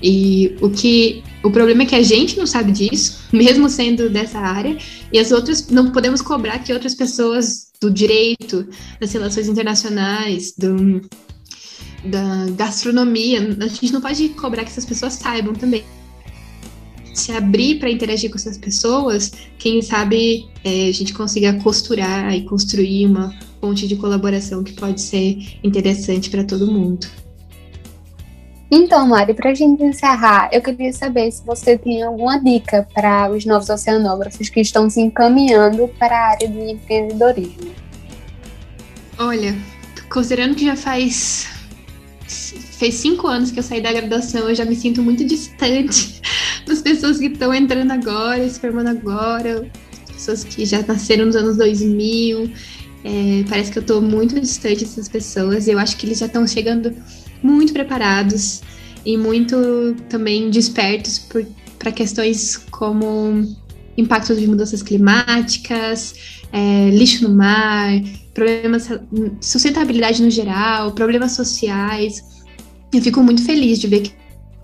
E 0.03 0.57
o 0.61 0.69
que 0.69 1.23
o 1.43 1.51
problema 1.51 1.83
é 1.83 1.87
que 1.87 1.95
a 1.95 2.03
gente 2.03 2.37
não 2.37 2.47
sabe 2.47 2.73
disso, 2.73 3.21
mesmo 3.33 3.69
sendo 3.69 4.11
dessa 4.11 4.39
área, 4.39 4.77
e 5.13 5.19
as 5.19 5.31
outras 5.31 5.69
não 5.69 5.93
podemos 5.93 6.21
cobrar 6.21 6.59
que 6.59 6.73
outras 6.73 6.95
pessoas 6.95 7.71
do 7.81 7.91
direito, 7.91 8.67
das 9.01 9.13
relações 9.13 9.49
internacionais, 9.49 10.55
do, 10.57 11.01
da 12.05 12.47
gastronomia, 12.57 13.57
a 13.61 13.67
gente 13.67 13.93
não 13.93 14.01
pode 14.01 14.29
cobrar 14.31 14.65
que 14.65 14.71
essas 14.71 14.85
pessoas 14.85 15.15
saibam 15.15 15.53
também. 15.53 15.85
Se 17.15 17.31
abrir 17.31 17.79
para 17.79 17.91
interagir 17.91 18.31
com 18.31 18.37
essas 18.37 18.57
pessoas, 18.57 19.33
quem 19.59 19.83
sabe 19.83 20.49
é, 20.65 20.89
a 20.89 20.93
gente 20.93 21.13
consiga 21.13 21.53
costurar 21.55 22.35
e 22.35 22.45
construir 22.45 23.07
uma 23.07 23.37
ponte 23.61 23.87
de 23.87 23.97
colaboração 23.97 24.65
que 24.65 24.73
pode 24.73 25.01
ser 25.01 25.39
interessante 25.63 26.31
para 26.31 26.43
todo 26.43 26.67
mundo. 26.67 27.07
Então, 28.75 29.07
Mari, 29.07 29.35
para 29.35 29.51
a 29.51 29.55
gente 29.55 29.83
encerrar, 29.83 30.49
eu 30.51 30.63
queria 30.63 30.95
saber 30.95 31.31
se 31.31 31.45
você 31.45 31.77
tem 31.77 32.03
alguma 32.03 32.39
dica 32.39 32.89
para 32.95 33.31
os 33.31 33.45
novos 33.45 33.69
oceanógrafos 33.69 34.49
que 34.49 34.63
estão 34.63 34.89
se 34.89 34.99
encaminhando 34.99 35.89
para 35.99 36.17
a 36.17 36.31
área 36.31 36.49
de 36.49 36.59
empreendedorismo. 36.71 37.71
Olha, 39.19 39.55
considerando 40.09 40.55
que 40.55 40.65
já 40.65 40.75
faz 40.75 41.49
fez 42.27 42.95
cinco 42.95 43.27
anos 43.27 43.51
que 43.51 43.59
eu 43.59 43.63
saí 43.63 43.83
da 43.83 43.93
graduação, 43.93 44.49
eu 44.49 44.55
já 44.55 44.65
me 44.65 44.75
sinto 44.75 45.03
muito 45.03 45.23
distante 45.23 46.23
das 46.67 46.81
pessoas 46.81 47.19
que 47.19 47.27
estão 47.27 47.53
entrando 47.53 47.91
agora, 47.91 48.49
se 48.49 48.59
formando 48.59 48.89
agora, 48.89 49.71
pessoas 50.07 50.45
que 50.45 50.65
já 50.65 50.81
nasceram 50.81 51.27
nos 51.27 51.37
anos 51.37 51.59
2000. 51.59 52.51
É, 53.05 53.45
parece 53.51 53.71
que 53.71 53.77
eu 53.77 53.83
estou 53.83 54.01
muito 54.01 54.41
distante 54.41 54.87
dessas 54.87 55.11
pessoas. 55.11 55.69
Eu 55.69 55.79
acho 55.79 55.95
que 55.99 56.07
eles 56.07 56.21
já 56.21 56.27
estão 56.27 56.47
chegando 56.47 56.97
muito 57.43 57.73
preparados 57.73 58.63
e 59.05 59.17
muito 59.17 59.97
também 60.09 60.51
despertos 60.51 61.19
para 61.79 61.91
questões 61.91 62.57
como 62.71 63.45
impactos 63.97 64.39
de 64.39 64.47
mudanças 64.47 64.83
climáticas, 64.83 66.15
é, 66.53 66.91
lixo 66.91 67.29
no 67.29 67.35
mar, 67.35 67.91
problemas 68.33 68.89
sustentabilidade 69.41 70.23
no 70.23 70.31
geral, 70.31 70.93
problemas 70.93 71.33
sociais. 71.33 72.25
Eu 72.93 73.03
fico 73.03 73.23
muito 73.23 73.45
feliz 73.45 73.79
de 73.79 73.87
ver 73.87 74.01
que 74.03 74.13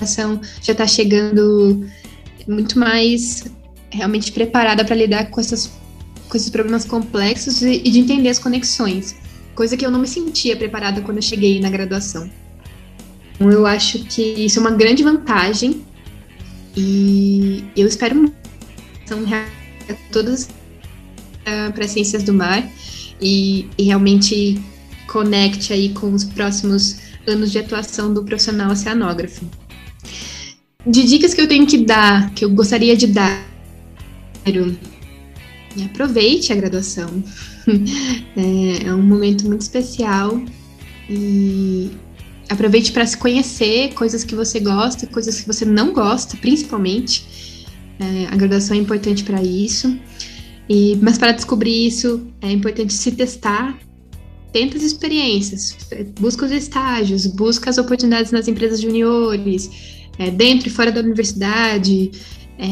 a 0.01 0.05
ação 0.05 0.41
já 0.63 0.73
está 0.73 0.87
chegando 0.87 1.85
muito 2.47 2.79
mais 2.79 3.45
realmente 3.91 4.33
preparada 4.33 4.85
para 4.85 4.95
lidar 4.95 5.31
com, 5.31 5.41
essas, 5.41 5.71
com 6.29 6.37
esses 6.37 6.51
problemas 6.51 6.85
complexos 6.85 7.63
e, 7.63 7.83
e 7.85 7.91
de 7.91 7.99
entender 7.99 8.29
as 8.29 8.39
conexões, 8.39 9.17
coisa 9.55 9.77
que 9.77 9.85
eu 9.85 9.91
não 9.91 9.99
me 9.99 10.07
sentia 10.07 10.57
preparada 10.57 11.01
quando 11.01 11.19
eu 11.19 11.23
cheguei 11.23 11.61
na 11.61 11.71
graduação. 11.71 12.31
Então, 13.39 13.53
eu 13.53 13.67
acho 13.67 14.01
que 14.05 14.21
isso 14.21 14.59
é 14.59 14.61
uma 14.61 14.73
grande 14.73 15.05
vantagem 15.05 15.85
e 16.77 17.65
eu 17.77 17.87
espero 17.87 18.33
são 19.07 19.25
todas 20.13 20.45
uh, 20.45 21.73
para 21.73 21.87
ciências 21.87 22.25
do 22.25 22.35
mar 22.35 22.69
e, 23.23 23.67
e, 23.79 23.85
realmente 23.85 24.61
conecte 25.07 25.73
aí 25.73 25.91
com 25.91 26.13
os 26.13 26.25
próximos 26.25 26.99
anos 27.27 27.51
de 27.53 27.59
atuação 27.59 28.13
do 28.13 28.25
profissional 28.25 28.71
oceanógrafo. 28.71 29.47
De 30.87 31.05
dicas 31.05 31.33
que 31.33 31.41
eu 31.41 31.49
tenho 31.49 31.67
que 31.67 31.79
dar, 31.79 32.31
que 32.35 32.45
eu 32.45 32.51
gostaria 32.51 32.97
de 32.97 33.07
dar, 33.07 33.47
aproveite 35.85 36.53
a 36.53 36.57
graduação. 36.57 37.23
é, 38.37 38.89
é 38.89 38.95
um 38.95 39.03
momento 39.03 39.47
muito 39.47 39.63
especial 39.63 40.41
e 41.09 41.91
aproveite 42.49 42.93
para 42.93 43.07
se 43.07 43.17
conhecer, 43.17 43.93
coisas 43.95 44.25
que 44.25 44.35
você 44.35 44.59
gosta, 44.59 45.07
coisas 45.07 45.41
que 45.41 45.47
você 45.47 45.65
não 45.65 45.93
gosta, 45.93 46.37
principalmente. 46.37 47.67
É, 48.01 48.27
a 48.33 48.37
graduação 48.37 48.77
é 48.77 48.81
importante 48.81 49.23
para 49.25 49.43
isso. 49.43 49.99
E, 50.69 50.97
mas 51.03 51.19
para 51.19 51.33
descobrir 51.33 51.87
isso, 51.87 52.27
é 52.41 52.51
importante 52.51 52.93
se 52.93 53.13
testar. 53.13 53.79
Tenta 54.53 54.79
as 54.79 54.83
experiências, 54.83 55.77
busca 56.19 56.47
os 56.47 56.53
estágios, 56.53 57.27
busca 57.27 57.69
as 57.69 57.77
oportunidades 57.77 58.33
nas 58.33 58.49
empresas 58.49 58.81
juniores, 58.81 59.71
é, 60.19 60.31
dentro 60.31 60.69
e 60.69 60.71
fora 60.71 60.91
da 60.91 61.01
universidade. 61.01 62.11
É, 62.59 62.67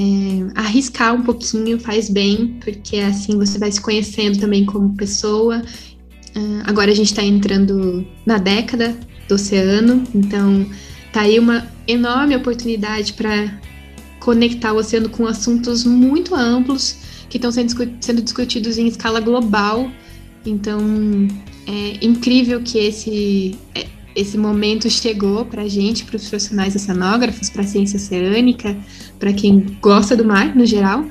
arriscar 0.54 1.14
um 1.14 1.22
pouquinho 1.22 1.78
faz 1.78 2.08
bem, 2.08 2.58
porque 2.64 2.96
assim 2.96 3.36
você 3.36 3.58
vai 3.58 3.70
se 3.70 3.80
conhecendo 3.80 4.38
também 4.38 4.64
como 4.64 4.96
pessoa. 4.96 5.62
Uh, 6.34 6.62
agora 6.64 6.90
a 6.90 6.94
gente 6.94 7.06
está 7.06 7.22
entrando 7.22 8.06
na 8.26 8.36
década 8.36 8.98
do 9.28 9.34
oceano. 9.34 10.04
Então, 10.14 10.66
tá 11.12 11.22
aí 11.22 11.38
uma 11.38 11.66
enorme 11.86 12.36
oportunidade 12.36 13.12
para 13.12 13.60
conectar 14.20 14.72
o 14.72 14.76
oceano 14.76 15.08
com 15.08 15.26
assuntos 15.26 15.84
muito 15.84 16.34
amplos 16.34 16.98
que 17.28 17.38
estão 17.38 17.52
sendo, 17.52 17.72
sendo 18.00 18.22
discutidos 18.22 18.78
em 18.78 18.86
escala 18.86 19.20
global. 19.20 19.90
Então, 20.44 20.80
é 21.66 22.04
incrível 22.04 22.60
que 22.62 22.78
esse, 22.78 23.56
é, 23.74 23.86
esse 24.14 24.38
momento 24.38 24.88
chegou 24.88 25.44
para 25.44 25.62
a 25.62 25.68
gente, 25.68 26.04
para 26.04 26.16
os 26.16 26.28
profissionais 26.28 26.74
oceanógrafos, 26.74 27.50
para 27.50 27.62
a 27.62 27.66
ciência 27.66 27.96
oceânica, 27.96 28.76
para 29.18 29.32
quem 29.32 29.78
gosta 29.80 30.16
do 30.16 30.24
mar 30.24 30.54
no 30.54 30.64
geral. 30.64 31.04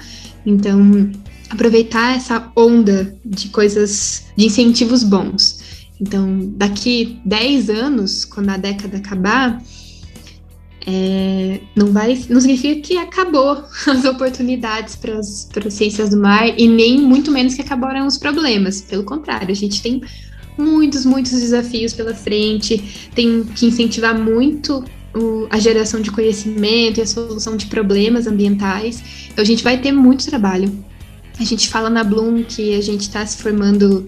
Então, 0.45 1.11
aproveitar 1.49 2.16
essa 2.16 2.51
onda 2.55 3.16
de 3.26 3.49
coisas, 3.49 4.26
de 4.36 4.45
incentivos 4.45 5.03
bons. 5.03 5.59
Então, 5.99 6.51
daqui 6.55 7.19
10 7.25 7.69
anos, 7.69 8.25
quando 8.25 8.49
a 8.49 8.57
década 8.57 8.97
acabar, 8.97 9.61
é, 10.85 11.61
não 11.75 11.91
vai, 11.91 12.21
não 12.29 12.39
significa 12.39 12.81
que 12.81 12.97
acabou 12.97 13.63
as 13.87 14.05
oportunidades 14.05 14.95
para 14.95 15.17
as 15.17 15.49
ciências 15.69 16.09
do 16.09 16.17
mar 16.17 16.47
e 16.59 16.67
nem 16.67 16.99
muito 16.99 17.31
menos 17.31 17.55
que 17.55 17.61
acabaram 17.61 18.05
os 18.05 18.17
problemas. 18.17 18.81
Pelo 18.81 19.03
contrário, 19.03 19.51
a 19.51 19.55
gente 19.55 19.81
tem 19.81 20.01
muitos, 20.57 21.05
muitos 21.05 21.31
desafios 21.31 21.93
pela 21.93 22.13
frente, 22.13 23.09
tem 23.13 23.43
que 23.43 23.65
incentivar 23.65 24.17
muito 24.17 24.83
o, 25.13 25.47
a 25.49 25.57
geração 25.57 26.01
de 26.01 26.11
conhecimento 26.11 26.99
e 26.99 27.01
a 27.01 27.07
solução 27.07 27.55
de 27.57 27.65
problemas 27.67 28.27
ambientais. 28.27 29.01
Então 29.31 29.41
a 29.41 29.45
gente 29.45 29.63
vai 29.63 29.79
ter 29.79 29.91
muito 29.91 30.25
trabalho. 30.25 30.71
A 31.39 31.43
gente 31.43 31.67
fala 31.67 31.89
na 31.89 32.03
Bloom 32.03 32.43
que 32.43 32.75
a 32.75 32.81
gente 32.81 33.01
está 33.01 33.25
se 33.25 33.37
formando 33.41 34.07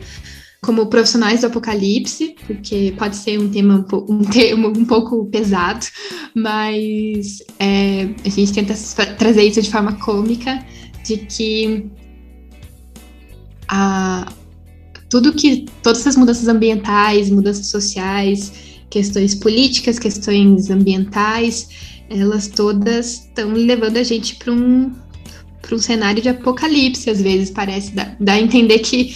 como 0.61 0.87
profissionais 0.87 1.41
do 1.41 1.47
apocalipse, 1.47 2.35
porque 2.45 2.93
pode 2.97 3.15
ser 3.15 3.39
um 3.39 3.49
tema 3.49 3.85
um, 4.09 4.21
termo 4.23 4.69
um 4.69 4.85
pouco 4.85 5.25
pesado, 5.25 5.85
mas 6.35 7.39
é, 7.59 8.09
a 8.25 8.29
gente 8.29 8.53
tenta 8.53 8.73
trazer 9.17 9.43
isso 9.43 9.61
de 9.61 9.69
forma 9.69 9.93
cômica, 9.93 10.65
de 11.05 11.17
que 11.17 11.85
a, 13.67 14.31
tudo 15.09 15.33
que 15.33 15.65
todas 15.83 16.01
essas 16.01 16.15
mudanças 16.15 16.47
ambientais, 16.47 17.29
mudanças 17.29 17.67
sociais, 17.67 18.51
questões 18.89 19.35
políticas, 19.35 19.99
questões 19.99 20.69
ambientais, 20.69 21.69
elas 22.09 22.47
todas 22.47 23.25
estão 23.25 23.53
levando 23.53 23.97
a 23.97 24.03
gente 24.03 24.35
para 24.35 24.51
um 24.51 24.91
para 25.61 25.75
um 25.75 25.79
cenário 25.79 26.21
de 26.21 26.29
apocalipse, 26.29 27.09
às 27.09 27.21
vezes 27.21 27.49
parece. 27.49 27.91
Dar, 27.91 28.15
dar 28.19 28.33
a 28.33 28.39
entender 28.39 28.79
que 28.79 29.13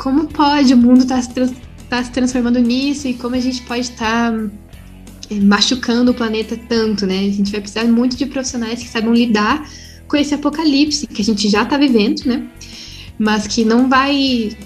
como 0.00 0.26
pode 0.28 0.72
o 0.72 0.78
mundo 0.78 1.02
estar 1.02 1.16
tá 1.16 1.22
se, 1.22 1.54
tá 1.88 2.02
se 2.02 2.10
transformando 2.10 2.58
nisso 2.58 3.06
e 3.06 3.14
como 3.14 3.34
a 3.34 3.40
gente 3.40 3.60
pode 3.62 3.82
estar 3.82 4.32
tá, 4.32 4.50
é, 5.30 5.34
machucando 5.40 6.10
o 6.10 6.14
planeta 6.14 6.56
tanto, 6.56 7.06
né? 7.06 7.18
A 7.18 7.30
gente 7.30 7.52
vai 7.52 7.60
precisar 7.60 7.84
muito 7.84 8.16
de 8.16 8.24
profissionais 8.24 8.82
que 8.82 8.88
saibam 8.88 9.12
lidar 9.12 9.70
com 10.08 10.16
esse 10.16 10.34
apocalipse 10.34 11.06
que 11.06 11.20
a 11.20 11.24
gente 11.24 11.50
já 11.50 11.64
está 11.64 11.76
vivendo, 11.76 12.24
né? 12.24 12.48
Mas 13.18 13.46
que 13.46 13.62
não 13.62 13.90
vai 13.90 14.56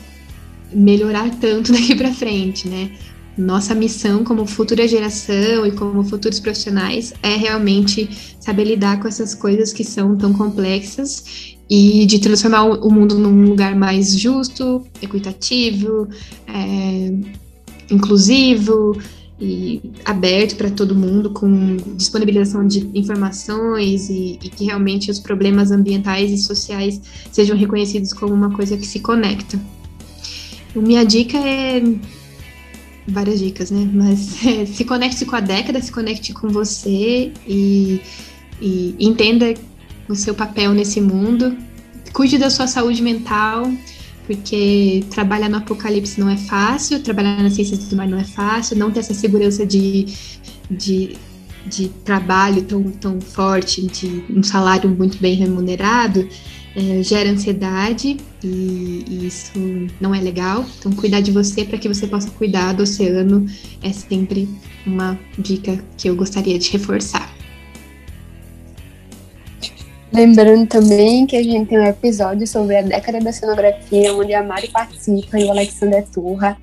melhorar 0.72 1.28
tanto 1.40 1.72
daqui 1.74 1.96
para 1.96 2.14
frente, 2.14 2.68
né? 2.68 2.92
Nossa 3.36 3.74
missão 3.74 4.22
como 4.22 4.46
futura 4.46 4.86
geração 4.86 5.66
e 5.66 5.72
como 5.72 6.04
futuros 6.04 6.38
profissionais 6.38 7.12
é 7.20 7.34
realmente 7.34 8.36
saber 8.38 8.62
lidar 8.62 9.00
com 9.00 9.08
essas 9.08 9.34
coisas 9.34 9.72
que 9.72 9.82
são 9.82 10.16
tão 10.16 10.32
complexas 10.32 11.53
e 11.68 12.04
de 12.06 12.18
transformar 12.18 12.64
o 12.64 12.90
mundo 12.90 13.18
num 13.18 13.46
lugar 13.46 13.74
mais 13.74 14.18
justo, 14.18 14.82
equitativo, 15.00 16.08
é, 16.46 17.14
inclusivo 17.90 18.98
e 19.40 19.80
aberto 20.04 20.56
para 20.56 20.70
todo 20.70 20.94
mundo, 20.94 21.30
com 21.30 21.76
disponibilização 21.96 22.66
de 22.66 22.88
informações 22.94 24.08
e, 24.08 24.38
e, 24.42 24.48
que 24.48 24.64
realmente 24.64 25.10
os 25.10 25.18
problemas 25.18 25.70
ambientais 25.70 26.30
e 26.30 26.38
sociais 26.38 27.00
sejam 27.32 27.56
reconhecidos 27.56 28.12
como 28.12 28.32
uma 28.32 28.50
coisa 28.50 28.76
que 28.76 28.86
se 28.86 29.00
conecta. 29.00 29.58
Minha 30.74 31.04
dica 31.04 31.38
é 31.38 31.82
várias 33.06 33.38
dicas, 33.38 33.70
né? 33.70 33.88
Mas 33.92 34.44
é, 34.46 34.66
se 34.66 34.84
conecte 34.84 35.24
com 35.24 35.36
a 35.36 35.40
década, 35.40 35.80
se 35.80 35.90
conecte 35.90 36.32
com 36.32 36.48
você 36.48 37.32
e, 37.46 38.00
e 38.60 38.94
entenda 38.98 39.54
o 40.08 40.14
seu 40.14 40.34
papel 40.34 40.72
nesse 40.72 41.00
mundo. 41.00 41.56
Cuide 42.12 42.38
da 42.38 42.50
sua 42.50 42.66
saúde 42.66 43.02
mental, 43.02 43.70
porque 44.26 45.04
trabalhar 45.10 45.48
no 45.48 45.56
apocalipse 45.56 46.18
não 46.18 46.28
é 46.28 46.36
fácil, 46.36 47.00
trabalhar 47.00 47.42
nas 47.42 47.54
ciências 47.54 47.84
do 47.88 47.96
mar 47.96 48.08
não 48.08 48.18
é 48.18 48.24
fácil, 48.24 48.76
não 48.76 48.90
ter 48.90 49.00
essa 49.00 49.14
segurança 49.14 49.66
de, 49.66 50.06
de, 50.70 51.16
de 51.66 51.88
trabalho 52.04 52.62
tão, 52.62 52.82
tão 52.84 53.20
forte, 53.20 53.82
de 53.86 54.24
um 54.30 54.42
salário 54.42 54.88
muito 54.88 55.18
bem 55.18 55.34
remunerado, 55.34 56.28
é, 56.76 57.02
gera 57.02 57.30
ansiedade 57.30 58.16
e, 58.42 59.04
e, 59.08 59.26
isso 59.26 59.52
não 60.00 60.14
é 60.14 60.20
legal. 60.20 60.64
Então, 60.78 60.92
cuidar 60.92 61.20
de 61.20 61.30
você 61.30 61.64
para 61.64 61.78
que 61.78 61.88
você 61.88 62.06
possa 62.06 62.30
cuidar 62.30 62.72
do 62.72 62.82
oceano 62.82 63.46
é 63.82 63.92
sempre 63.92 64.48
uma 64.86 65.18
dica 65.38 65.78
que 65.96 66.08
eu 66.08 66.16
gostaria 66.16 66.58
de 66.58 66.70
reforçar. 66.70 67.43
Lembrando 70.14 70.68
também 70.68 71.26
que 71.26 71.34
a 71.36 71.42
gente 71.42 71.70
tem 71.70 71.80
um 71.80 71.86
episódio 71.86 72.46
sobre 72.46 72.76
a 72.76 72.82
década 72.82 73.18
da 73.18 73.32
cenografia, 73.32 74.14
onde 74.14 74.32
a 74.32 74.44
Mari 74.44 74.68
participa 74.68 75.40
e 75.40 75.44
o 75.44 75.50
Alexander 75.50 76.06
Turra. 76.06 76.56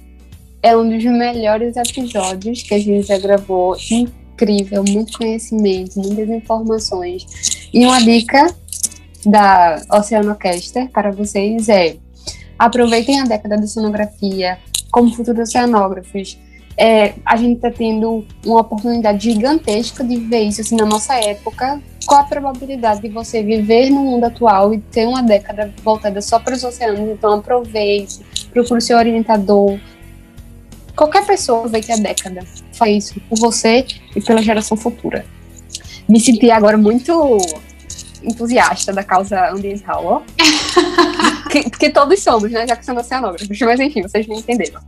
É 0.63 0.77
um 0.77 0.87
dos 0.87 1.03
melhores 1.03 1.75
episódios 1.75 2.63
que 2.63 2.73
a 2.73 2.79
gente 2.79 3.07
já 3.07 3.17
gravou. 3.17 3.75
Incrível, 3.91 4.85
muito 4.87 5.17
conhecimento, 5.17 5.99
muitas 5.99 6.29
informações. 6.29 7.67
E 7.73 7.85
uma 7.85 7.99
dica 7.99 8.55
da 9.25 9.81
Oceanocaster 9.91 10.89
para 10.89 11.11
vocês 11.11 11.67
é 11.67 11.97
aproveitem 12.57 13.19
a 13.19 13.25
década 13.25 13.57
da 13.57 13.67
cenografia 13.67 14.59
como 14.89 15.13
futuros 15.13 15.49
oceanógrafos. 15.49 16.39
É, 16.77 17.13
a 17.25 17.35
gente 17.35 17.57
está 17.57 17.69
tendo 17.69 18.25
uma 18.45 18.61
oportunidade 18.61 19.31
gigantesca 19.31 20.03
de 20.03 20.15
ver 20.17 20.43
isso 20.43 20.61
assim, 20.61 20.75
na 20.75 20.85
nossa 20.85 21.15
época, 21.15 21.81
qual 22.05 22.21
a 22.21 22.23
probabilidade 22.23 23.01
de 23.01 23.09
você 23.09 23.43
viver 23.43 23.89
no 23.89 24.01
mundo 24.01 24.23
atual 24.25 24.73
e 24.73 24.79
ter 24.79 25.05
uma 25.05 25.21
década 25.21 25.73
voltada 25.83 26.21
só 26.21 26.39
para 26.39 26.55
os 26.55 26.63
oceanos? 26.63 26.99
Então 26.99 27.33
aproveite, 27.33 28.19
procure 28.51 28.81
seu 28.81 28.97
orientador. 28.97 29.79
Qualquer 30.95 31.25
pessoa 31.25 31.59
aproveite 31.59 31.91
a 31.91 31.97
década. 31.97 32.41
Faz 32.73 33.05
isso 33.05 33.21
por 33.29 33.37
você 33.37 33.85
e 34.15 34.21
pela 34.21 34.41
geração 34.41 34.75
futura. 34.75 35.25
Me 36.07 36.19
senti 36.19 36.49
agora 36.51 36.77
muito 36.77 37.37
entusiasta 38.23 38.93
da 38.93 39.03
causa 39.03 39.49
ambiental, 39.49 40.05
ó. 40.05 40.21
que, 41.49 41.69
que, 41.69 41.89
todos 41.89 42.21
somos, 42.21 42.51
né? 42.51 42.67
Já 42.67 42.75
que 42.75 42.85
somos 42.85 43.05
oceanógrafos. 43.05 43.59
Mas 43.59 43.79
enfim, 43.79 44.01
vocês 44.01 44.27
me 44.27 44.37
entenderam. 44.37 44.81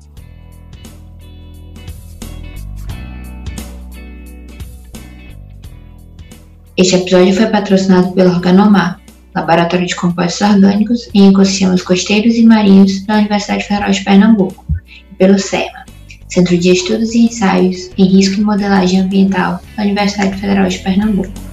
Este 6.75 6.95
episódio 6.95 7.35
foi 7.35 7.45
patrocinado 7.45 8.11
pelo 8.13 8.31
Organomar, 8.31 8.99
Laboratório 9.35 9.85
de 9.85 9.95
Compostos 9.95 10.41
Orgânicos 10.41 11.07
em 11.13 11.29
Ecossistemas 11.29 11.83
Costeiros 11.83 12.33
e 12.35 12.43
Marinhos 12.43 13.05
da 13.05 13.17
Universidade 13.17 13.63
Federal 13.63 13.91
de 13.91 14.03
Pernambuco, 14.03 14.65
e 15.11 15.15
pelo 15.15 15.37
CERMA, 15.37 15.85
Centro 16.27 16.57
de 16.57 16.71
Estudos 16.71 17.13
e 17.13 17.25
Ensaios 17.25 17.91
em 17.95 18.05
Risco 18.05 18.41
e 18.41 18.43
Modelagem 18.43 19.01
Ambiental 19.01 19.61
da 19.77 19.83
Universidade 19.83 20.35
Federal 20.35 20.67
de 20.67 20.79
Pernambuco. 20.79 21.52